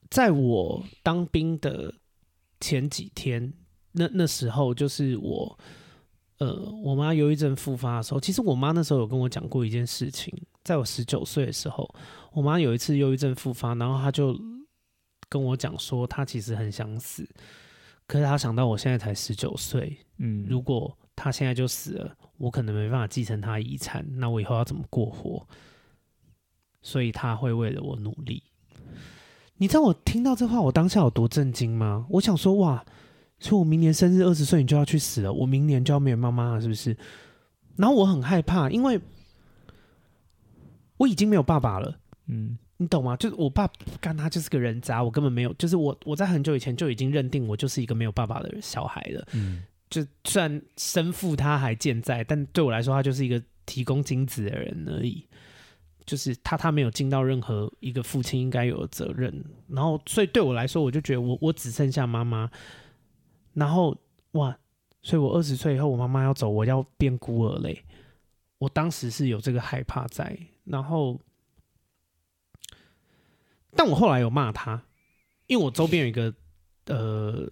[0.09, 1.93] 在我当兵的
[2.61, 3.53] 前几天，
[3.91, 5.59] 那那时候就是我。
[6.39, 6.55] 呃，
[6.85, 10.33] 我妈忧郁症复发的时候，其实我妈那时候有跟我讲过一件事情，
[10.69, 11.89] 在我十九岁的时候，
[12.31, 14.39] 我妈有一次忧郁症复发，然后她就
[15.27, 17.27] 跟我讲说，她其实很想死，
[18.05, 25.43] 可是她想到我现在才十九岁，嗯，如果她现在就死了，我可能没办法继承她遗产，那我以后要怎么过活？
[26.83, 28.43] 所以她会为了我努力。
[29.57, 32.05] 你知道我听到这话，我当下有多震惊吗？
[32.11, 32.85] 我想说，哇！
[33.39, 35.33] 所以我明年生日二十岁，你就要去死了。
[35.33, 36.95] 我明年就要没有妈妈了，是不是？
[37.75, 39.01] 然后我很害怕，因为
[40.99, 41.97] 我已经没有爸爸了。
[42.27, 43.17] 嗯，你懂吗？
[43.17, 43.67] 就是我爸
[43.99, 45.51] 干他就是个人渣，我根本没有。
[45.53, 49.27] 就是我我在很久以前就已经认定我就是一个没有爸爸的小孩了。
[49.33, 55.25] 嗯，就虽然生父他还健在，但对我来说，他就是一个提供精子的人而已。
[56.05, 59.31] 就是他他没有尽到任何一个父亲应该有的责任。
[59.67, 62.49] 然后，所以对我来说，我就觉得我我只剩下妈妈。
[63.53, 63.95] 然后
[64.31, 64.57] 哇，
[65.03, 67.83] 所以我二十岁以后，我妈妈要走，我要变孤儿嘞。
[68.57, 70.35] 我当时是有这个害怕在，
[70.69, 71.19] 然后，
[73.75, 74.81] 但我后来有骂他，
[75.47, 76.33] 因为我周边有一个
[76.85, 77.45] 呃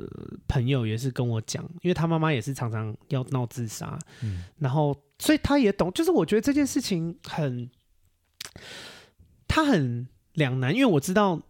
[0.48, 7.70] 朋友也是跟我讲，因为他妈妈也是常常要闹自杀，嗯，然后所以他也懂，就是我觉得这件事情很，
[9.48, 11.42] 他很两难，因为我知道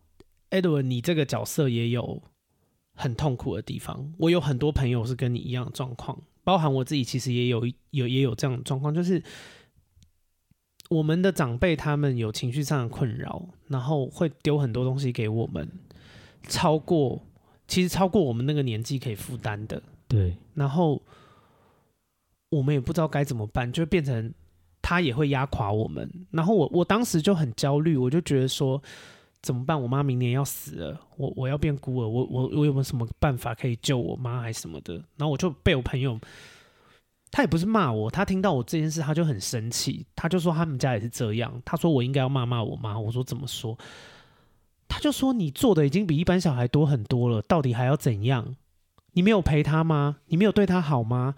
[0.50, 2.24] Edward 你这个角色也有。
[3.00, 9.22] 很痛苦的地方，我有很多朋友是跟你一样的状况，包含我自己，其实也有有也有这样的状况，就是
[10.90, 15.70] 我们的长辈他们有情绪上的困扰，然后会丢很多东西给我们，
[16.48, 17.22] 超过
[17.68, 21.02] 其实超过我们那个年纪可以负担的，对，然后
[22.50, 24.34] 我们也不知道该怎么办，就变成
[24.82, 28.82] 他也会压垮我们，然后我我当时就很焦虑，我就觉得说。
[29.40, 29.80] 怎么办？
[29.80, 34.96] 我妈明年要死了，我我要变孤儿，我我我有没有什么办法可以救我妈还是什么的？
[35.16, 36.20] 然后我就被我朋友，
[37.32, 43.78] 他也不是骂我，他听到我这件事他就很生气，他就说他们家也是这样，他说我应该要骂骂我妈，我说怎么说？
[44.88, 48.56] 他就说你做的已经比一般小孩多很多了，到底还要怎样？
[49.12, 50.18] 你没有陪他吗？
[50.28, 51.36] 你没有对他好吗？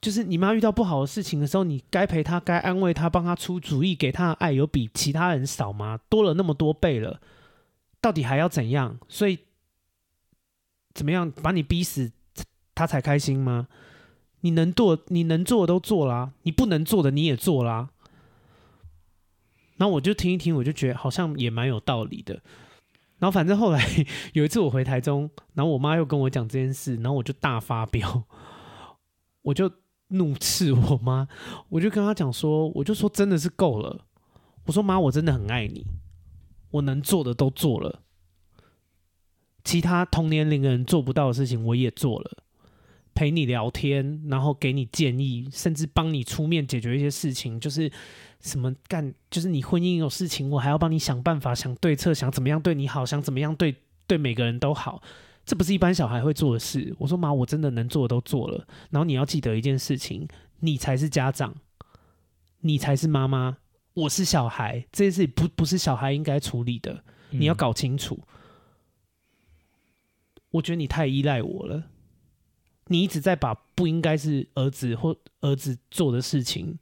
[0.00, 5.98] 就是你妈遇到不好的事情的时候，你该陪她，该安慰她，帮她出主意，给她的爱有比其他人少吗？
[6.08, 7.20] 多了那么多倍了，
[8.00, 8.98] 到底还要怎样？
[9.08, 9.40] 所以
[10.94, 12.12] 怎么样把你逼死，
[12.76, 13.66] 她才开心吗？
[14.48, 17.90] 你能做你能做的都做啦，你不能做的你也做啦。
[19.76, 22.34] 然后我就听一听，我就觉得好像也蛮有道理的。
[23.18, 23.84] 然后反正后来
[24.32, 28.24] 有一次我回台中，然后我妈又跟我讲这件事，然后我就大发飙，
[29.42, 29.70] 我就。
[30.10, 31.28] 怒斥我妈，
[31.68, 34.06] 我就跟她讲说，我就说真的是够了。
[34.64, 35.84] 我说妈，我真的很爱你，
[36.70, 38.00] 我能做的都做了，
[39.62, 42.38] 其他同年龄人做不到的事情我也做了，
[43.18, 47.90] 陪你聊天，然后给你建议，甚至帮你出面解决一些事情，就是
[48.40, 53.74] 什么干，就是你婚姻有事情，我还要帮你想办法、想对策、想怎么样对你好，想怎么样对
[54.06, 55.02] 对每个人都好。
[55.44, 56.94] 这不是一般小孩会做的事。
[56.96, 58.64] 我说妈，我真的能做的都做了。
[58.90, 60.28] 然后你要记得一件事情，
[60.60, 61.52] 你才是家长，
[62.60, 63.56] 你才是妈妈，
[63.94, 64.86] 我是小孩。
[64.92, 68.14] 这件事不不是小孩应该处理的，你要搞清楚。
[68.14, 68.34] 嗯。
[70.52, 71.82] 我觉得你太依赖我了，
[72.88, 76.78] 你一直在把不应该是儿子或儿子做的事情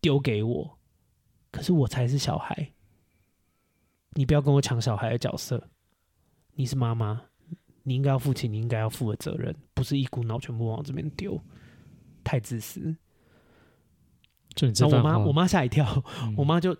[0.00, 0.78] 丢给我，
[1.52, 2.72] 可是我才是小孩，
[4.14, 5.68] 你不要跟我抢小孩的角色，
[6.54, 7.22] 你是妈妈。
[7.84, 11.40] 你应该要负起你应该要负的责任，不是一股脑全部往这边丢，
[12.22, 12.94] 太自私。
[14.54, 16.76] 就你我妈，我妈吓一跳，嗯、我妈就，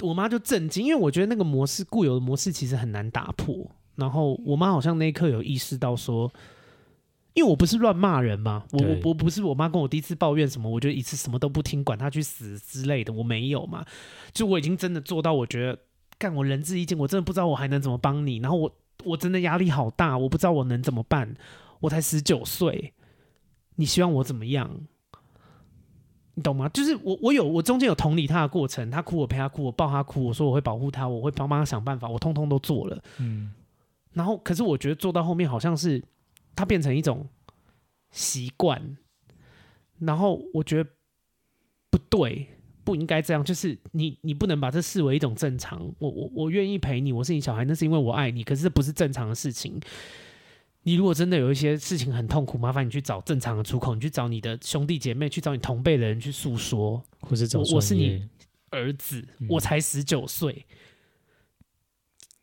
[0.00, 3.70] 我妈就震惊，因为我觉得那个模式固有的模式其实很难打破。
[3.94, 6.28] 然后我妈好像那一刻有意识到说，
[7.34, 13.84] 因为我不是乱骂人嘛，我我我不是我妈跟我第一次抱怨什么，我就一次什么都不听，管她去死之类的，我没有嘛。
[14.32, 15.78] 就我已经真的做到，我觉得
[16.18, 18.38] 干我仁至义尽，我真的不知道我还能怎么帮你。
[18.38, 18.74] 然后我。
[19.04, 21.34] 我真的压力好大，我不知道我能怎么办。
[21.80, 22.94] 我才十九岁，
[23.74, 24.70] 你希望我怎么样？
[26.34, 26.68] 你懂吗？
[26.70, 33.02] 就是我，我有我中间有同理他的过程，他哭我陪他哭，我抱他哭，我说我会保护他，我会帮帮他想办法，我通通都做了。
[33.18, 33.52] 嗯。
[34.12, 36.02] 然后，可是我觉得做到后面好像是
[36.54, 37.28] 他变成一种
[38.10, 38.96] 习惯，
[39.98, 40.90] 然后我觉得
[41.90, 42.48] 不对，
[42.84, 45.80] 不应该这样，就是你你不能把这视为一种正常。
[45.98, 48.44] 我我我愿意陪你，我是你小孩，那是因为我爱你。
[48.44, 49.80] 可是这不是正常的事情。
[50.86, 58.28] 你如果真的有一些事情很痛苦，麻烦你去找正常的出口，你去找你的兄弟姐妹，去找你同辈的人去诉说，或是找我，我是你
[58.68, 60.66] 儿子，嗯、我才十九岁，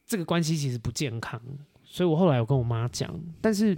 [0.08, 1.40] 这个关系其实不健康。
[1.84, 3.78] 所以我后来有跟我妈讲，但是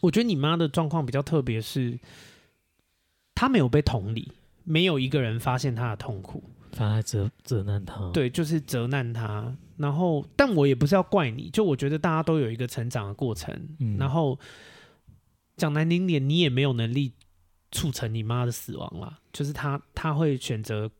[0.00, 1.98] 我觉得你妈的状况比较特别，是
[3.34, 4.32] 她没有被同理。
[4.68, 8.10] 没有一个人发现他的痛苦，反而责责难他。
[8.10, 9.56] 对，就是责难他。
[9.76, 13.54] 然后，但我也不是要怪你，就我觉得大家都有一个成长的过程。
[13.78, 14.36] 嗯、然后
[15.56, 17.12] 讲难听点，你也没有能力
[17.70, 19.20] 促成你妈的死亡啦。
[19.32, 20.90] 就是他他会选择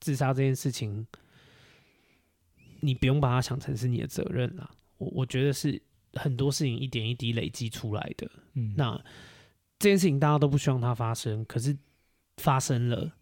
[0.00, 1.06] 自杀这件事情，
[2.80, 4.70] 你不用把它想成是你的责任啦。
[4.96, 5.82] 我我觉得是
[6.14, 8.30] 很多事情一点一滴累积出来的。
[8.54, 8.96] 嗯，那
[9.78, 11.76] 这件事情大家都不希望它发生，可是。
[12.36, 13.12] 发生了，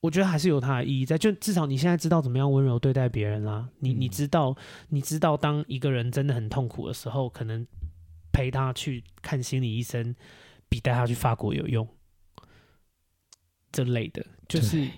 [0.00, 1.16] 我觉得还是有它的意义在。
[1.16, 3.70] 就至少你现在知道怎么样温柔对待别人啦。
[3.78, 4.54] 你你知道，
[4.90, 7.66] 你知道，当一个人真的很痛苦的时候，可能
[8.30, 10.14] 陪他去看心理医生，
[10.68, 11.88] 比带他去法国有用。
[13.70, 14.92] 这类的，就是对，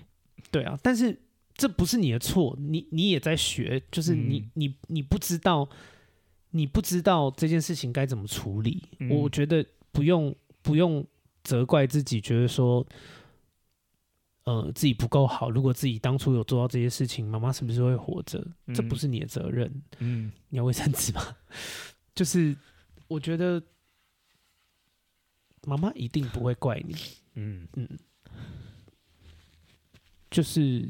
[0.51, 0.77] 对啊。
[0.83, 1.17] 但是
[1.55, 5.67] 这不是你的错，你你也在学，就是你、嗯、你你不知道，
[6.51, 8.83] 你不知道这件事情该怎么处理。
[8.99, 10.35] 嗯、我觉得不用。
[10.65, 11.05] 不用
[11.43, 12.83] 责怪自己，觉得说，
[14.45, 15.51] 呃，自己不够好。
[15.51, 18.43] 如果自己当初有做到这些事情，妈妈是不是会活着？
[18.65, 19.71] 嗯、这不是你的责任。
[19.99, 21.21] 嗯，你要卫生纸吗？
[22.15, 22.57] 就是
[23.07, 23.61] 我觉得
[25.67, 26.95] 妈妈一定不会怪你。
[27.35, 27.87] 嗯嗯，
[30.31, 30.89] 就是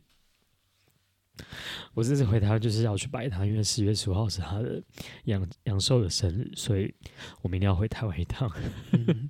[1.94, 4.82] 我这次回台湾就是要去拜他，因为十月十五号是他的
[5.26, 6.94] 阳阳寿的生日，所以
[7.42, 8.52] 我明天要回台湾一趟。
[8.92, 9.30] 嗯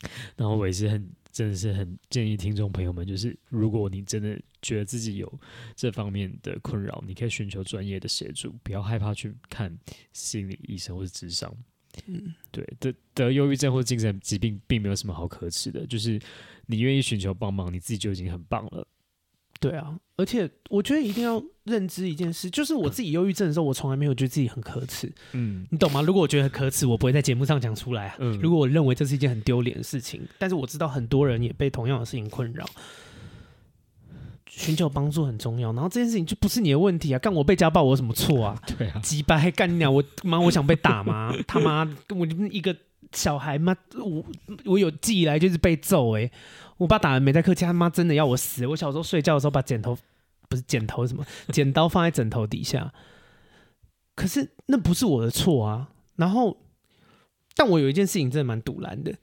[0.36, 5.40] 然后我也是很，真的是很建议听众朋友们，就是如果你真的觉得自己有
[5.74, 9.76] 这方面的困扰，你可以寻求专业的协助，不要害怕去看
[10.12, 11.52] 心理医生或者智商。
[12.06, 16.20] 嗯，对，得得忧郁症或精神疾病并没有什么好可耻的，就是
[16.66, 18.86] 你愿意寻求帮忙，你自己就已经很棒了。
[19.60, 25.12] 对啊，而且我觉得一定要认知一件事，就是我自己忧郁症的时候，我从来没有觉得自己很可耻。
[25.32, 26.00] 嗯，你懂吗？
[26.00, 28.14] 如果我觉得很可耻，我不会在节目上讲出来。
[28.18, 32.64] 嗯，如果我认为这是一件很丢脸的事情，但是我知道很多人也被同样的事情困扰，
[34.48, 35.72] 寻求帮助很重要。
[35.72, 37.18] 然后这件事情就不是你的问题啊！
[37.18, 38.62] 干我被家暴，我有什么错啊？
[38.78, 41.34] 对啊，鸡巴还干鸟，我妈我想被打吗？
[41.48, 41.84] 他妈，
[42.14, 42.76] 我一个
[43.12, 44.24] 小孩妈，我
[44.64, 46.32] 我有记忆来就是被揍哎、欸。
[46.78, 48.66] 我爸打人没在客气，他妈真的要我死。
[48.66, 49.98] 我小时候睡觉的时候，把剪头
[50.48, 52.94] 不是剪头什么剪刀放在枕头底下，
[54.14, 55.92] 可是那不是我的错啊。
[56.16, 56.56] 然后，
[57.54, 59.14] 但我有一件事情真的蛮堵拦的，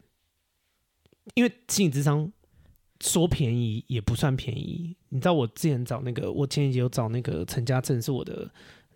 [1.33, 2.31] 因为心理智商
[3.01, 4.95] 说便宜也不算便宜。
[5.09, 8.51] 你知道我之前找那个，我前几集有找那个陈家正是我的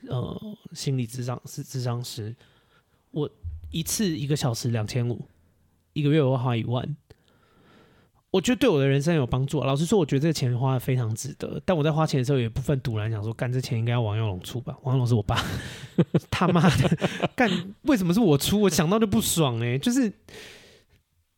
[0.07, 2.35] 呃心理智商是智商师，
[3.11, 3.29] 我
[3.71, 5.25] 一次一个小时两千五，
[5.93, 6.95] 一个月我花一万。
[8.31, 9.59] 我觉得对我的人生有帮助。
[9.63, 11.59] 老实说，我觉得这个钱花的非常值得。
[11.65, 14.77] 但我在花钱的时候，有一部分赌烂，想说，干这钱应该要王耀龙出吧？
[14.83, 15.43] 王耀龙是我爸，
[16.29, 16.97] 他妈的，
[17.35, 17.49] 干
[17.83, 18.61] 为什么是我出？
[18.61, 20.13] 我想到就不爽哎、就是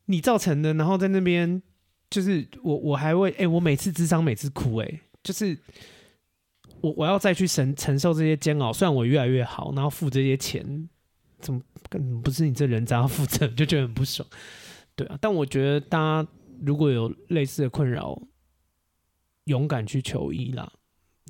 [0.07, 0.73] 你造成的。
[0.73, 1.61] 然后在那边，
[2.09, 5.57] 就是我我还会哎、我每次智商每次哭哎、就是
[6.81, 8.73] 我我要再去承承受这些煎熬。
[8.73, 10.89] 虽然我越来越好，然后付这些钱，
[11.39, 14.27] 怎么更不是你这人渣负责，就觉得很不爽。
[14.93, 16.27] 对啊，但我觉得大家。
[16.63, 18.21] 如果有类似的困扰，
[19.45, 20.71] 勇敢去求医啦。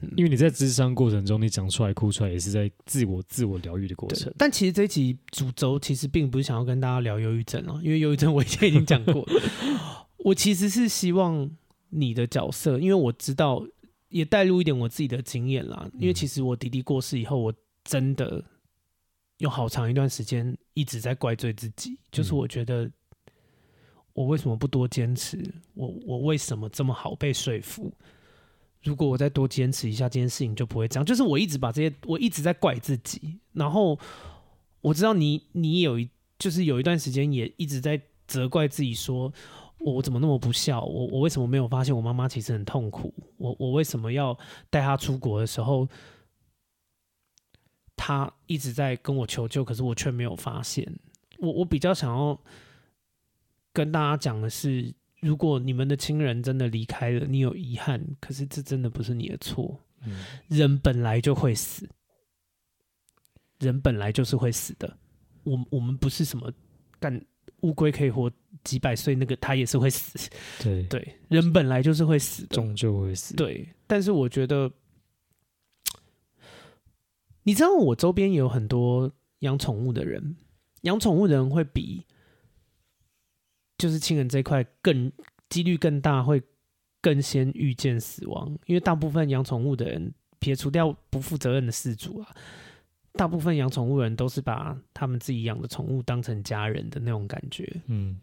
[0.01, 4.33] 嗯、因为你在咨商过程中，你讲出来、哭出来，也是在自我自我疗愈的过程。
[4.37, 9.41] 但其实这一集主轴其实并不是想要跟大家聊忧郁症啊，因为忧郁症我以前已经讲过了。
[10.25, 11.49] 我其实是希望
[11.89, 13.65] 你的角色，因为我知道
[14.09, 15.89] 也带入一点我自己的经验啦。
[15.93, 17.53] 因为其实我弟弟过世以后，我
[17.83, 18.43] 真的
[19.37, 22.91] 有好长一段时间一直在怪罪自己，就是我觉得。
[24.13, 25.41] 我为什么不多坚持？
[25.73, 27.91] 我我为什么这么好被说服？
[28.83, 31.05] 如果我再多坚持一下，这件事情就不会这样。
[31.05, 33.39] 就是我一直把这些，我一直在怪自己。
[33.53, 33.97] 然后
[34.81, 36.09] 我知道你，你有一，
[36.39, 39.31] 就是有一段时间也一直在责怪自己说，
[39.77, 40.81] 我怎么那么不孝？
[40.81, 43.13] 我我为什么没有发现我妈妈其实很痛苦？
[43.37, 44.37] 我我为什么要
[44.69, 45.87] 带她出国的时候，
[47.95, 50.91] 她一直在跟我求救，可是我却没有发现。
[51.37, 52.37] 我我比较想要。
[53.73, 59.79] 跟大家讲的是，如果你们的亲人真的离开了，你有遗憾，可是这真的不是你的错。
[60.03, 61.87] 嗯，人本来就会死，
[63.59, 64.97] 人本来就是会死的。
[65.43, 66.51] 我我们不是什么
[66.99, 67.23] 干
[67.61, 68.31] 乌龟可以活
[68.63, 70.29] 几百岁，那个它也是会死。
[70.61, 73.35] 对对，人本来就是会死的，终究会死。
[73.35, 74.71] 对，但是我觉得，
[77.43, 80.35] 你知道，我周边有很多养宠物的人，
[80.81, 82.05] 养宠物的人会比
[83.81, 85.11] 就是亲人这一块更
[85.49, 86.39] 几率更大，会
[87.01, 92.29] 更先遇见死亡，因为大部分养宠物的人，撇除掉不负责任的饲主啊。
[93.13, 98.19] 大部分养宠物人都是把他们自己养的宠物当成家人的那种感觉，嗯。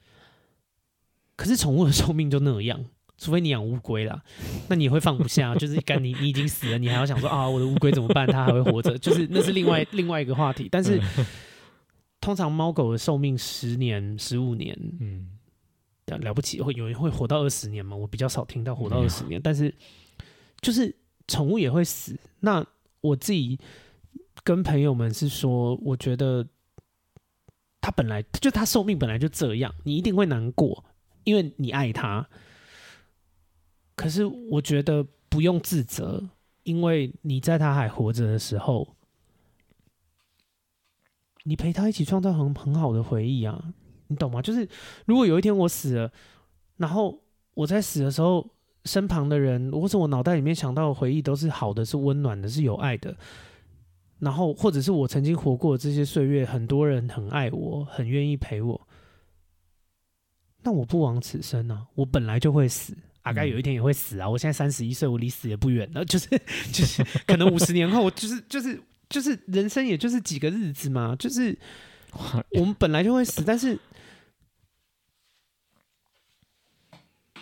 [1.34, 2.84] 可是宠物的寿命就那样，
[3.16, 4.22] 除非你养乌龟啦，
[4.68, 8.28] 那你会放不下，就是干你你已经死了，你还要想说啊，我的乌龟怎么办？
[8.28, 10.68] 它还会活着，就是那是另外另外一个话题。
[10.70, 11.02] 但是
[12.20, 15.28] 通常猫狗的寿命十年、十五年，嗯，
[16.16, 17.96] 了不起会有人会活到二十年吗？
[17.96, 19.74] 我比较少听到活到二十年，但是
[20.61, 20.96] 就是
[21.26, 22.18] 宠物也会死。
[22.40, 22.64] 那
[23.00, 23.59] 我自己。
[24.44, 26.46] 跟朋友们是说，我觉得
[27.82, 30.84] 他本来就他寿命本来就这样，你一定会难过，
[31.24, 32.26] 因为你爱他。
[33.94, 36.30] 可是我觉得不用自责，
[36.62, 38.96] 因为你在他还活着的时候，
[41.42, 43.74] 你陪他一起创造很很好的回忆啊，
[44.09, 44.42] 你懂吗？
[44.42, 44.68] 就是
[45.06, 46.12] 如果有一天我死了，
[46.76, 47.22] 然后
[47.54, 48.46] 我在死的时候，
[48.84, 53.16] 身旁的人或者我脑袋里面想到的回忆都是好的，是温暖的，是有爱的。
[54.20, 58.88] 然后，或者是我曾经活过这些岁月，很多人很爱我，很愿意陪我。
[60.64, 61.86] 那我不枉此生啊！
[61.94, 62.92] 我本来就会死，
[63.22, 64.28] 大概有一天也会死啊！
[64.28, 66.28] 我现在三十一岁，我离死也不远了，就是
[66.72, 71.56] 就是，可能五十年后，就是就是就是，人生也就是几个日子嘛，就是
[72.59, 73.78] 我们本来就会死，但是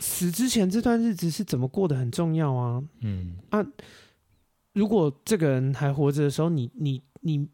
[0.01, 2.83] 死之前这段日子是怎么过得很重要啊！
[3.01, 3.65] 嗯啊。
[4.73, 7.49] 如果这个人还活着的时候，你你你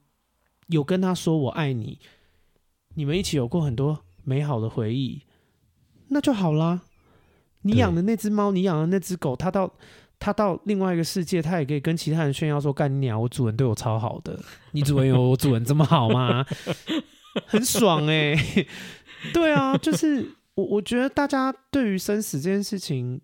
[0.66, 2.00] 有跟他说我爱你，
[2.94, 5.22] 你们一起有过很多美好的回忆，
[6.08, 6.80] 那就好啦。
[7.62, 9.72] 你养的那只猫，你养的那只狗，它到
[10.18, 14.36] 它到另外一个世界，它也可以跟其他人炫耀说：“干你娘，我主人对我超好的，
[14.72, 16.44] 你主人有我主人这么好吗？”
[17.46, 18.66] 很爽哎、欸，
[19.32, 23.20] 对啊，就是我我觉得大家对于生死这件事情。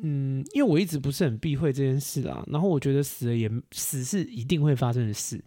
[0.00, 5.42] 嗯，因为我一直不是很避讳这件事啦，然后我觉得死了也死是一定会发生的事，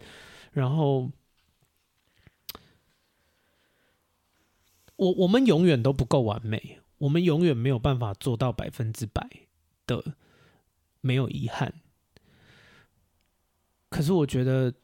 [0.50, 1.10] 然后
[4.96, 9.26] 我我们永远都不够完美，我们永远没有办法做到百分之百
[9.86, 10.16] 的
[11.00, 11.72] 没有遗憾。
[13.88, 14.74] 可是我觉得，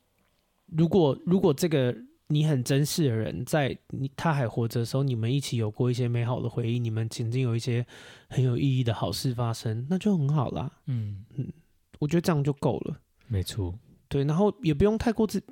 [0.67, 1.95] 如果如果这个。
[2.31, 7.87] 你很珍视的人，在你他还活着的时候，你们一起有过一些美好的回忆，你们曾经有一些
[8.29, 10.71] 很有意义的好事发生，那就很好啦。
[10.85, 11.51] 嗯嗯，
[11.99, 13.01] 我觉得这样就够了。
[13.29, 13.75] 没错，
[14.09, 15.43] 对，然后也不用太过自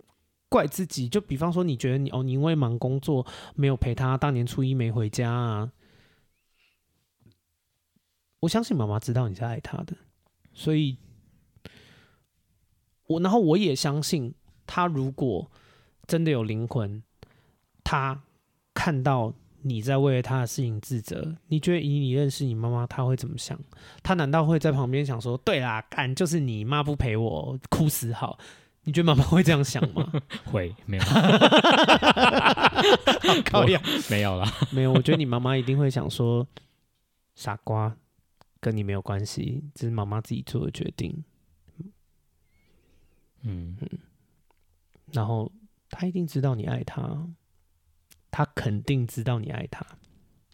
[0.51, 1.09] 怪自己。
[1.09, 5.73] 就比方说，你觉得你哦，你因为忙工作没有陪他，大年初一没回家啊。
[8.41, 9.97] 我相信妈妈知道你是爱他的，
[10.53, 10.99] 所以
[13.07, 14.35] 我然后我也相信
[14.67, 15.51] 他如果。
[16.07, 17.03] 真的有灵魂，
[17.83, 18.23] 他
[18.73, 19.33] 看到
[19.63, 23.59] 你在为了他的事情自责，你觉得以你认识你妈妈，他会怎么想？
[24.03, 28.39] 他难道会在旁边想说：“对啦，干就是你妈不陪我，哭死好。”
[28.85, 30.13] 你觉得妈妈会这样想吗？
[30.47, 31.03] 会，没有，
[33.45, 34.93] 靠呀， 没有啦，没有。
[34.93, 36.47] 我觉得你妈妈一定会想说
[37.35, 37.97] ：“傻瓜，
[38.61, 41.25] 跟你没有关系，这是妈妈自己做的决定。”
[43.43, 43.89] 嗯嗯，
[45.13, 45.51] 然后。
[45.91, 47.29] 他一定知道你爱他，
[48.31, 49.85] 他肯定知道你爱他。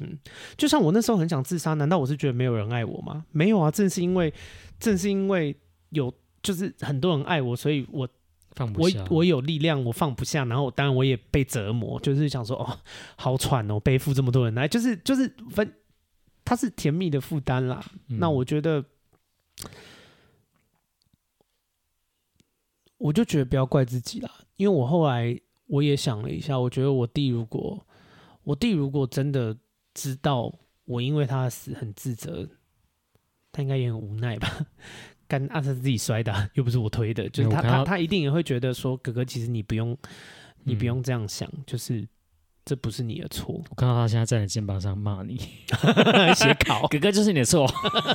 [0.01, 0.19] 嗯，
[0.57, 3.25] 就像我那时候很想自杀，难道我是觉得没有人爱我吗？
[3.31, 4.33] 没有啊，正是因为
[4.79, 5.57] 正是因为
[5.91, 6.13] 有
[6.43, 8.09] 就是很多人爱我，所以我
[8.53, 10.45] 放不下，我我有力量，我放不下。
[10.45, 12.79] 然后当然我也被折磨，就是想说哦，
[13.17, 15.73] 好喘哦，背负这么多人来，就是就是分，
[16.45, 17.85] 他是甜蜜的负担啦。
[18.09, 18.19] 嗯。
[18.19, 18.85] 那我觉得。
[22.99, 24.31] 我就觉得不要怪自己啦，
[24.63, 25.37] 因为我后来
[25.67, 27.85] 我也想了一下，我觉得我弟如果
[28.45, 29.57] 我弟如果真的
[29.93, 30.55] 知道
[30.85, 32.49] 我因为他的死很自责，
[33.51, 34.49] 他应该也很无奈吧？
[35.27, 39.99] 干啊，他是自己摔的，又不是我推的，就是他他他一定也会觉得说，哥哥其实你不用
[40.63, 42.07] 你不用这样想，嗯、就是
[42.65, 43.61] 这不是你的错。
[43.69, 45.37] 我看到他现在在你肩膀上骂你，
[46.37, 47.69] 写考 哥哥就是你的错，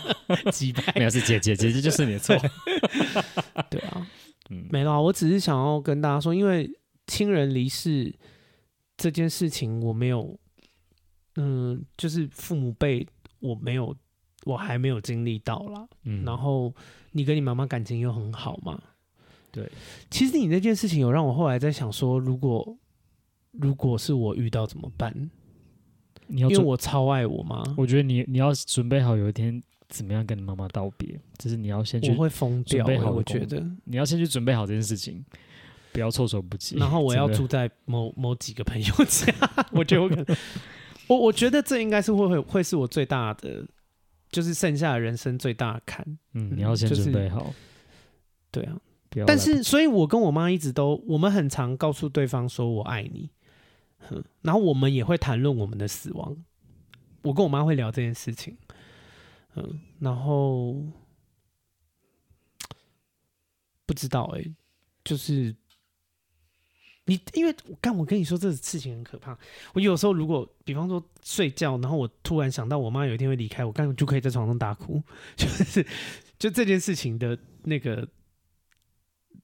[0.54, 2.38] 击败没有是姐姐姐姐就是你的错，
[3.70, 4.08] 对啊。
[4.50, 5.02] 嗯，没了。
[5.02, 6.70] 我只是想要跟大家说，因为
[7.08, 8.14] 亲人离世
[8.96, 10.38] 这件事情，我没有，
[11.36, 13.08] 嗯，就是父母辈，
[13.40, 13.96] 我没有，
[14.46, 15.88] 我还没有经历到啦。
[16.04, 16.74] 嗯，然后
[17.12, 18.82] 你跟你妈妈感情又很好嘛？
[19.52, 19.72] 对，
[20.10, 22.78] 其实你那件事情有让我后来在想说，如果
[23.52, 25.30] 如果是我遇到怎么办？
[26.28, 33.00] 你要因为我超爱我妈，我觉得你你要准备好有一天怎么样跟你妈妈道别，就是你要先去我会疯掉、欸。
[33.00, 35.24] 我觉得你要先去准备好这件事情，
[35.92, 36.78] 不要措手不及。
[36.78, 39.34] 然后我要住在某某几个朋友家，
[39.72, 40.26] 我觉得我可能，
[41.08, 43.66] 我我觉得这应该是会会会是我最大的，
[44.30, 46.06] 就是剩下的人生最大的坎。
[46.34, 47.40] 嗯，你要先准备好。
[48.52, 48.70] 就是、
[49.10, 53.30] 对啊，但是所以，我跟我妈一直都，我们很常告诉对方说我爱你。
[54.42, 56.38] 然后我们也会谈论我们的死亡，
[57.24, 58.56] 我跟我妈会聊这件事情，
[59.58, 60.76] 嗯，然后
[63.86, 64.56] 不知道哎、欸，
[65.04, 65.56] 就是
[67.06, 69.38] 你，因为我刚我跟你说这个事情很可怕，
[69.74, 75.02] 我有时候如果比方说睡觉，然后我突然想到我妈有一天会离开我，刚就可以在床上大哭，
[75.36, 75.86] 就是
[76.38, 78.08] 就这件事情的那个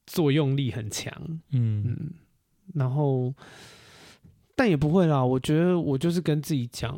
[0.05, 1.11] 作用力很强，
[1.49, 2.13] 嗯嗯，
[2.73, 3.33] 然后。
[4.55, 6.95] 但也不会啦，我觉得我就是跟自己讲，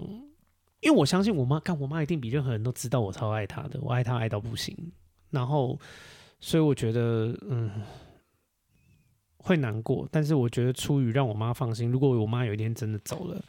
[0.86, 4.78] 因为我相信我妈，看我妈一定比任何人都知道我超爱她的，我爱她爱到不行。
[5.32, 5.80] 然后，
[6.40, 7.82] 所以我觉得，嗯，
[9.38, 10.08] 会难过。
[10.12, 13.44] 但是我觉得，出于让我妈放心，如果我妈有一天真的走了，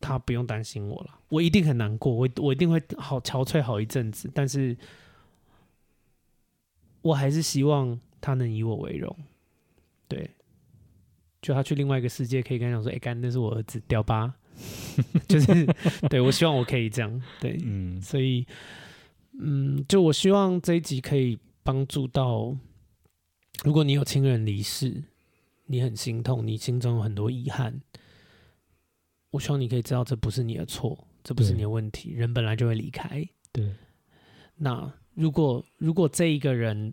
[0.00, 1.20] 她不用担心我了。
[1.28, 4.30] 我一定很难过，我我一定会好憔悴好一阵子。
[4.34, 4.74] 但是，
[7.02, 9.14] 我还是希望她能以我为荣。
[10.08, 10.30] 对。
[11.42, 14.32] 就他去另外一个世界，可以跟他讲说：“哎、欸，干，那是我儿子，屌吧？”
[15.28, 15.66] 就是
[16.08, 18.46] 对，我希望我可以这样，对，嗯，所以，
[19.40, 22.56] 嗯，就我希望这一集可以帮助到，
[23.64, 25.02] 如果你有亲人离世，
[25.66, 27.80] 你很心痛，你心中有很多遗憾，
[29.30, 33.26] 我希望你可以知道，这不是你的错，这不是你的问题，人本来就会离开。
[33.52, 33.74] 对，
[34.56, 36.92] 那如果如果这一个人。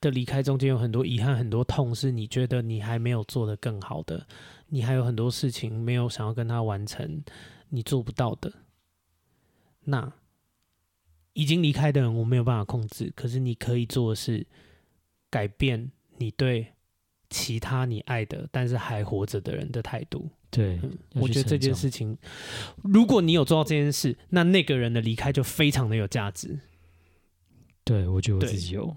[0.00, 4.26] 的离开中间有很多遗憾，很多痛，是你觉得你还没有做得更好的，
[4.68, 7.22] 你还有很多事情没有想要跟他完成，
[7.70, 8.52] 你做不到的。
[9.84, 10.12] 那
[11.32, 14.46] 已经离开的人，我没有办法控制，可是你可以做的是
[15.30, 16.66] 改变你对
[17.30, 20.28] 其他你爱的但是还活着的人的态度。
[20.50, 22.16] 对，嗯，我觉得这件事情，
[22.82, 26.58] 如果你有做到这件事，那那个人的离开就非常的有价值。
[27.84, 28.96] 对，我觉得我自己有。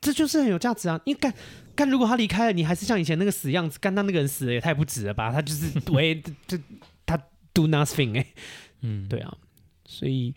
[0.00, 1.00] 这就是很有价值啊！
[1.04, 1.32] 你干
[1.74, 5.32] 干，如果他离开了，你还是像以前那个死样子，干他那个人死了也太不值了吧？
[5.32, 6.56] 他就是喂， 就
[7.04, 7.16] 他
[7.52, 8.34] do nothing 哎、欸，
[8.82, 9.36] 嗯，对啊，
[9.84, 10.34] 所以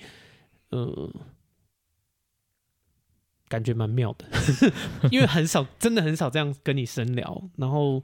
[0.70, 1.14] 呃，
[3.48, 4.26] 感觉蛮妙的，
[5.12, 8.02] 因为很少，真的很少这样跟你深聊，然后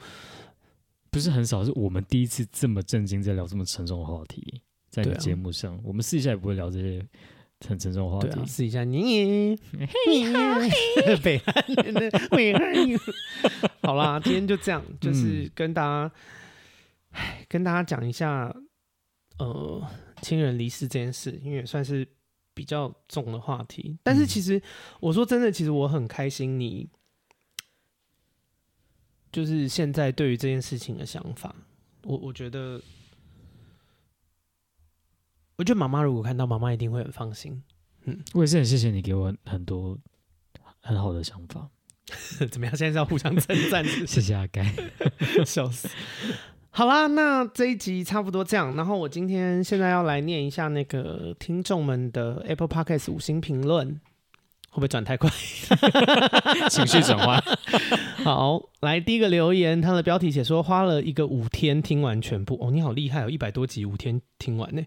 [1.09, 7.03] 不是很少，是我们第一次这么震惊在聊这么沉重的话题，在你节目上，啊、我们私下也不会聊这些。
[7.67, 9.57] 很沉重的话题，试一下你，你
[11.23, 12.97] 北汉的北
[13.81, 16.11] 好啦， 今天就这样，就是跟大家，
[17.11, 18.55] 嗯、跟大家讲一下，
[19.39, 19.87] 呃，
[20.21, 22.07] 亲人离世这件事，因为也算是
[22.53, 23.97] 比较重的话题。
[24.03, 24.61] 但是其实，
[24.99, 26.87] 我说真的，其实我很开心，你
[29.31, 31.55] 就是现在对于这件事情的想法，
[32.03, 32.81] 我我觉得。
[35.57, 37.61] 我觉得妈妈如果看到，妈妈一定会很放心。
[38.05, 39.97] 嗯，我也是很谢谢你给我很多
[40.81, 41.69] 很好的想法。
[42.51, 42.75] 怎么样？
[42.75, 43.83] 现在是要互相称赞？
[44.05, 44.63] 谢谢阿该，
[45.45, 45.87] 笑死。
[46.69, 48.75] 好啦，那这一集差不多这样。
[48.75, 53.99] 然后我今天现在要来念一下那个听众们的 Apple Podcast 五星评论。
[54.75, 55.29] 会不会转太快？
[56.69, 57.41] 情绪转换。
[58.25, 62.59] 好，来第一个留言，他的标题写说花了一个五天听完全部。
[62.61, 64.81] 哦，你好厉害，有一百多集五天听完呢。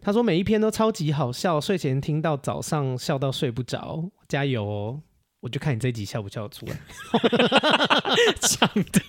[0.00, 5.00] 他说每一篇都超级好笑，睡前听到早上笑到睡不着，加油哦。
[5.46, 6.76] 我就看你这一集笑不笑得出来，
[8.42, 9.00] 讲的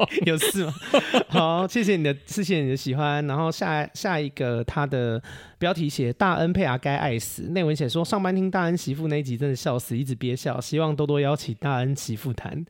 [0.24, 0.72] 有事吗？
[1.28, 3.26] 好，谢谢你的，谢谢你的喜欢。
[3.26, 5.22] 然后下下一个，他的
[5.58, 12.64] 标题写大恩佩啊该爱死，内文写说上班听大恩媳妇那一集真的笑死，一直憋笑，希望多多邀请大恩媳妇谈。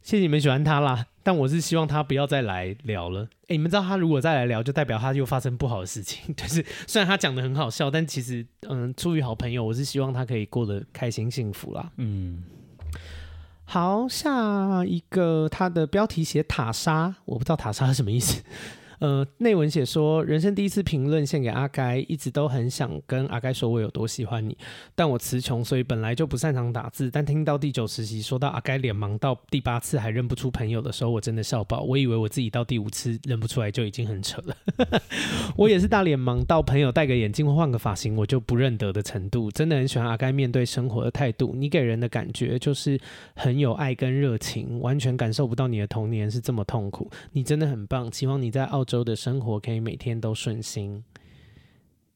[0.00, 3.24] 谢谢你们喜欢他啦，但我是希望他不要再来聊了。
[3.24, 6.22] 哎、欸，你们知道他如果再来聊，就代表他又发生不好的事情。
[6.34, 11.92] 就是虽然他讲的很好笑，但其实，嗯，出于好朋友，我是希望他可以过得开心幸福啦。
[11.98, 12.44] 嗯，
[13.66, 18.42] 好，下一个他的标题写塔莎，我不知道塔莎是什么意思。
[19.00, 24.58] 呃，内文写说，人生第一次评论献给阿该，一直都很想跟阿该说我有多喜欢你，
[24.96, 27.08] 但我词穷，所以本来就不擅长打字。
[27.08, 31.82] 但听到第九十集说到阿该脸盲到第八次还认不出朋友的时候，我真的笑爆。
[31.82, 34.56] 我以为我自己到第五次认不出来就已经很扯了。
[35.56, 39.48] 我也是大脸盲到朋友戴个眼镜或换个发型我就不认得的程度。
[39.48, 42.98] 真的很喜欢阿该面对生活的态度，你给人的感觉就是
[43.36, 47.08] 很有爱跟热情，完全感受不到你的童年是这么痛苦。
[47.30, 48.84] 你真的很棒，希望你在澳。
[48.88, 51.04] 洲的生活可以每天都顺心。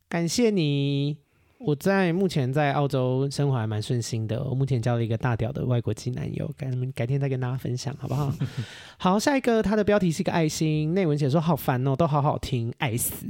[0.09, 1.19] 感谢你，
[1.59, 4.43] 我在目前在澳洲生活还蛮顺心的。
[4.43, 8.33] 我目前交了一个大屌的外国籍男友，改改天再跟大家分享好不好？
[8.97, 13.27] 好，下一个，他的标题是一个爱心，内文写说好烦哦，都好好听，爱死，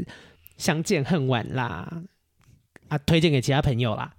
[0.57, 2.05] 相见恨晚啦。
[2.89, 4.15] 啊，推荐给其他朋友啦。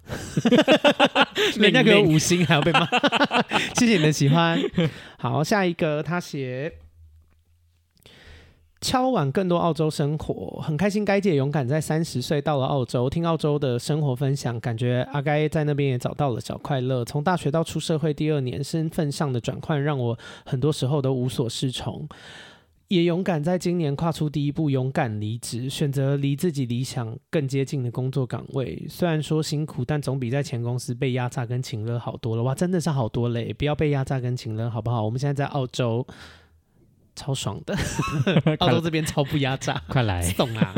[1.56, 2.86] 人家给我五星还要被骂，
[3.74, 4.58] 谢谢你的喜欢。
[5.18, 6.72] 好，下一个他写。
[8.84, 11.06] 敲碗更多澳洲生活，很开心。
[11.06, 17.02] 该姐勇敢在三十岁到了澳洲，听澳洲的生活分享，感觉阿该在那边也找到了小快乐。
[17.02, 22.06] 从大学到出社会第二年，身份上的转换让我很多时候都无所适从，
[22.88, 28.84] 也勇敢在今年跨出第一步，勇敢离职，选择离自己理想更接近的工作岗位。
[28.90, 32.42] 虽然说辛苦，但总比在前公司被压榨跟请了好多了。
[32.42, 33.50] 哇，真的是好多嘞！
[33.54, 35.02] 不要被压榨跟请了，好不好？
[35.02, 36.06] 我们现在在澳洲。
[37.14, 37.76] 超爽的，
[38.60, 40.74] 澳洲这边超不压榨， 快来送啊！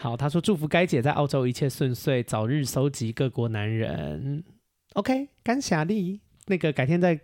[0.00, 4.44] 好，他说祝福该姐在澳洲一切顺遂，早日收集各国男人。
[4.94, 7.20] OK，干霞丽，那个改天再。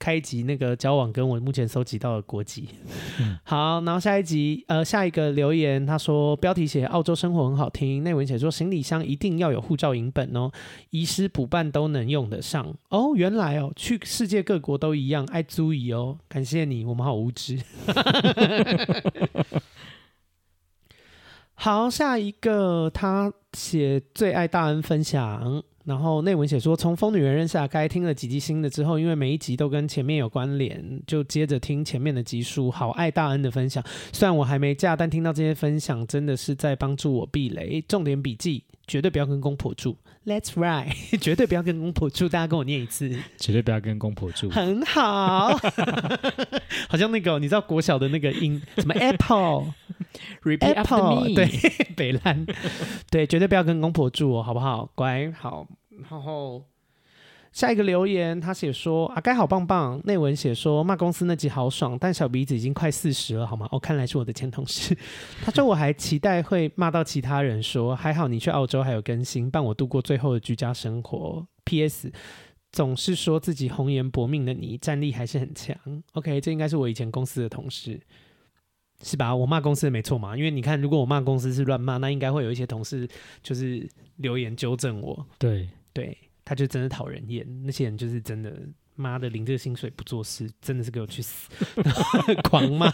[0.00, 2.70] 开一集那个交往跟我目前收集到的国籍，
[3.20, 10.50] 嗯、好，然后下一集呃下一个留言他说标题写澳洲生活很好听，内文写说行李箱一定要有护照影本哦，
[10.88, 17.58] 遗失补办都能用得上哦，原来哦去世界各国都一样爱租椅哦，感谢你，我们好无知。
[21.52, 25.62] 好，下一个他写最爱大恩分享。
[25.84, 32.70] 然后内文写说，从疯女人认识阿该听了几集新的之后，因为每一集都跟前面有关联，就接着听前面的集数。
[32.70, 33.82] 好爱大恩的分享，
[34.12, 37.82] 虽然我还没嫁，但听到这些分享真的是在帮助我避雷。
[37.88, 39.96] 重点笔记，绝对不要跟公婆住。
[40.26, 42.28] Let's ride， 绝对不要跟公婆住。
[42.28, 44.50] 大家跟我念一次，绝对不要跟公婆住。
[44.50, 45.56] 很好，
[46.88, 51.48] 好像那个你知道国小的那个音什么 Apple，Repeat Apple， 对，
[51.96, 52.44] 北烂，
[53.10, 54.90] 对，绝对不要跟公婆住哦，好不好？
[54.94, 55.66] 乖，好。
[56.10, 56.64] 然后
[57.52, 60.00] 下一个留言，他写说阿该好棒棒。
[60.04, 63.68] 内文写说骂公司那集好爽，但小鼻子已经快四十了，好吗？
[63.72, 64.96] 哦，看来是我的前同事。
[65.42, 71.44] 他说我还期待会骂到其他人说，说还好你去澳洲还有更新，伴我度过最后的居家生活。
[71.64, 72.12] P.S.
[72.70, 75.76] 总是说自己红颜薄命的你，战力还是很强。
[76.12, 78.00] OK，这应该是我以前公司的同事，
[79.02, 79.34] 是吧？
[79.34, 80.36] 我骂公司的没错嘛？
[80.36, 83.08] 因为你看，如果我骂公司是乱骂，那应该会有一些同事
[83.42, 85.26] 就是留言纠正我。
[85.36, 85.68] 对。
[85.92, 86.16] 对，
[86.50, 88.52] 他就真的讨人厌，那些人就是真的，
[88.96, 91.48] 妈的领这个薪水不做事，真的是给我去死，
[92.42, 92.92] 狂骂。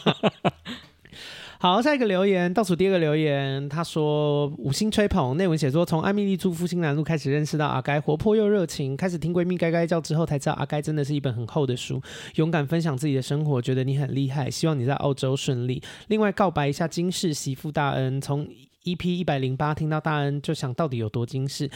[1.59, 11.99] 好，下一个留言，倒数第二个留言，他说五星吹捧，内文写作从艾米丽住复兴南路开始认识到阿该，活泼又热情，开始听闺蜜该该叫之后才知道阿该真的是一本很厚的书，
[12.35, 15.83] 勇敢分享自己的生活，觉得你很厉害，希望你在澳洲顺利。
[16.09, 18.47] 另外告白一下金氏媳妇大恩，从
[18.85, 21.71] EP 一百零八听到大恩，就想到底有多金氏。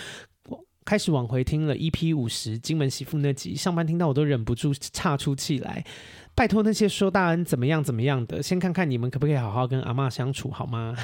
[0.90, 5.84] 开始往回听了 EP 五十金门媳妇那集，上班听到我都忍不住岔出气来。
[6.34, 10.96] 拜托那些说大恩怎么样怎么样的，先看看你们可不可以好好跟阿嬷相处好吗？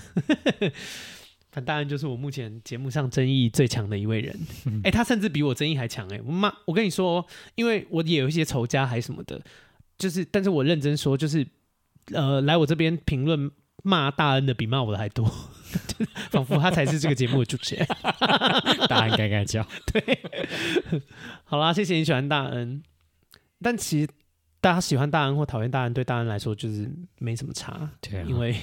[1.53, 4.37] 反正大恩就是我目前节目上争议最强的一位人。
[4.83, 6.21] 哎、他甚至比我争议还强哎！
[6.27, 9.41] 我妈，我跟你说，因为我也有一些仇家还什么的，
[9.97, 11.47] 就是，但是我认真说，就是
[12.11, 13.49] 呃，来我这边评论。
[13.87, 15.25] 骂大恩的比骂我的还多，
[16.29, 17.87] 仿佛他才是这个节目的主持人。
[18.91, 19.65] 大恩该该叫。
[19.87, 20.19] 对，
[21.45, 22.83] 好啦，谢谢你喜欢大恩，
[23.63, 24.09] 但其实
[24.61, 26.91] 大家喜欢大恩或讨厌大恩，对大恩来说就是
[27.21, 27.89] 没什么差。
[28.01, 28.57] 对、啊，因为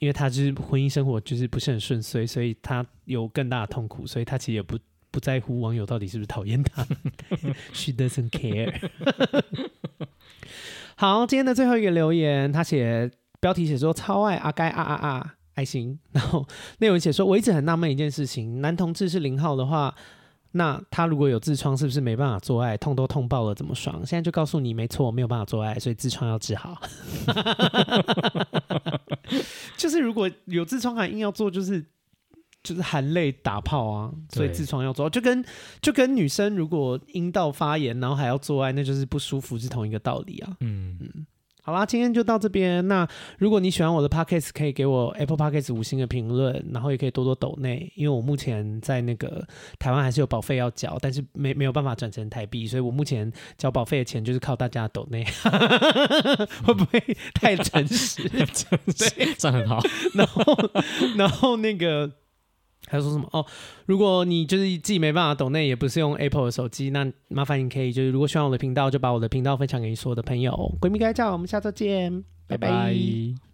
[0.00, 4.78] 因为他就是婚姻生活就是不是很顺遂，所以他有更大的痛苦，所以他其实也不
[5.10, 6.84] 不在乎网友到底是不是讨厌他。
[7.72, 8.74] She doesn't care。
[10.96, 13.10] 好，今天的最后一个留言，他写。
[13.40, 16.46] 标题写说超爱阿该啊啊啊爱心， 然后
[16.78, 19.94] 内文写说，我一直很纳闷一件事情，男同志是零号的话，
[20.52, 23.96] 那他如果有痔疮，是不是没办法做爱，痛都痛爆了，怎么爽？
[24.06, 26.80] 现在就告诉你，没错，没有办法做爱，所以痔疮要治好。
[29.76, 31.84] 就是如果有痔疮还硬要做，就是
[32.62, 35.44] 就是含泪打炮啊，所以痔疮要做，就跟
[35.80, 40.56] 就跟女生如果阴道发炎，然后还要做爱，那就是不舒服，是同一个道理啊。
[40.60, 41.26] 嗯嗯。
[41.68, 42.88] 好啦，今天就到这边。
[42.88, 49.46] 那如果你喜欢我的 Podcast，可以给我 Apple Podcast 五星的评论，然后也可以多多抖内，因为我目前在那个
[49.78, 55.22] 台湾还是有保费要缴，但是没没有办法转成台币，所以我目前交保费的钱就是靠大家抖内，
[56.64, 56.98] 会不会
[57.34, 58.26] 太诚实？
[58.32, 59.78] 对，这样很好。
[60.16, 60.42] 然后，
[61.18, 62.10] 然后那个。
[62.88, 63.44] 还说什么哦？
[63.86, 70.52] 如果你就是自己没办法懂那，也不是用 Apple 的手机，那麻烦你可以就是如果喜欢我的频道，就把我的频道分享给你所有的朋友。
[70.80, 73.47] 闺蜜该叫，我们下周见，拜拜。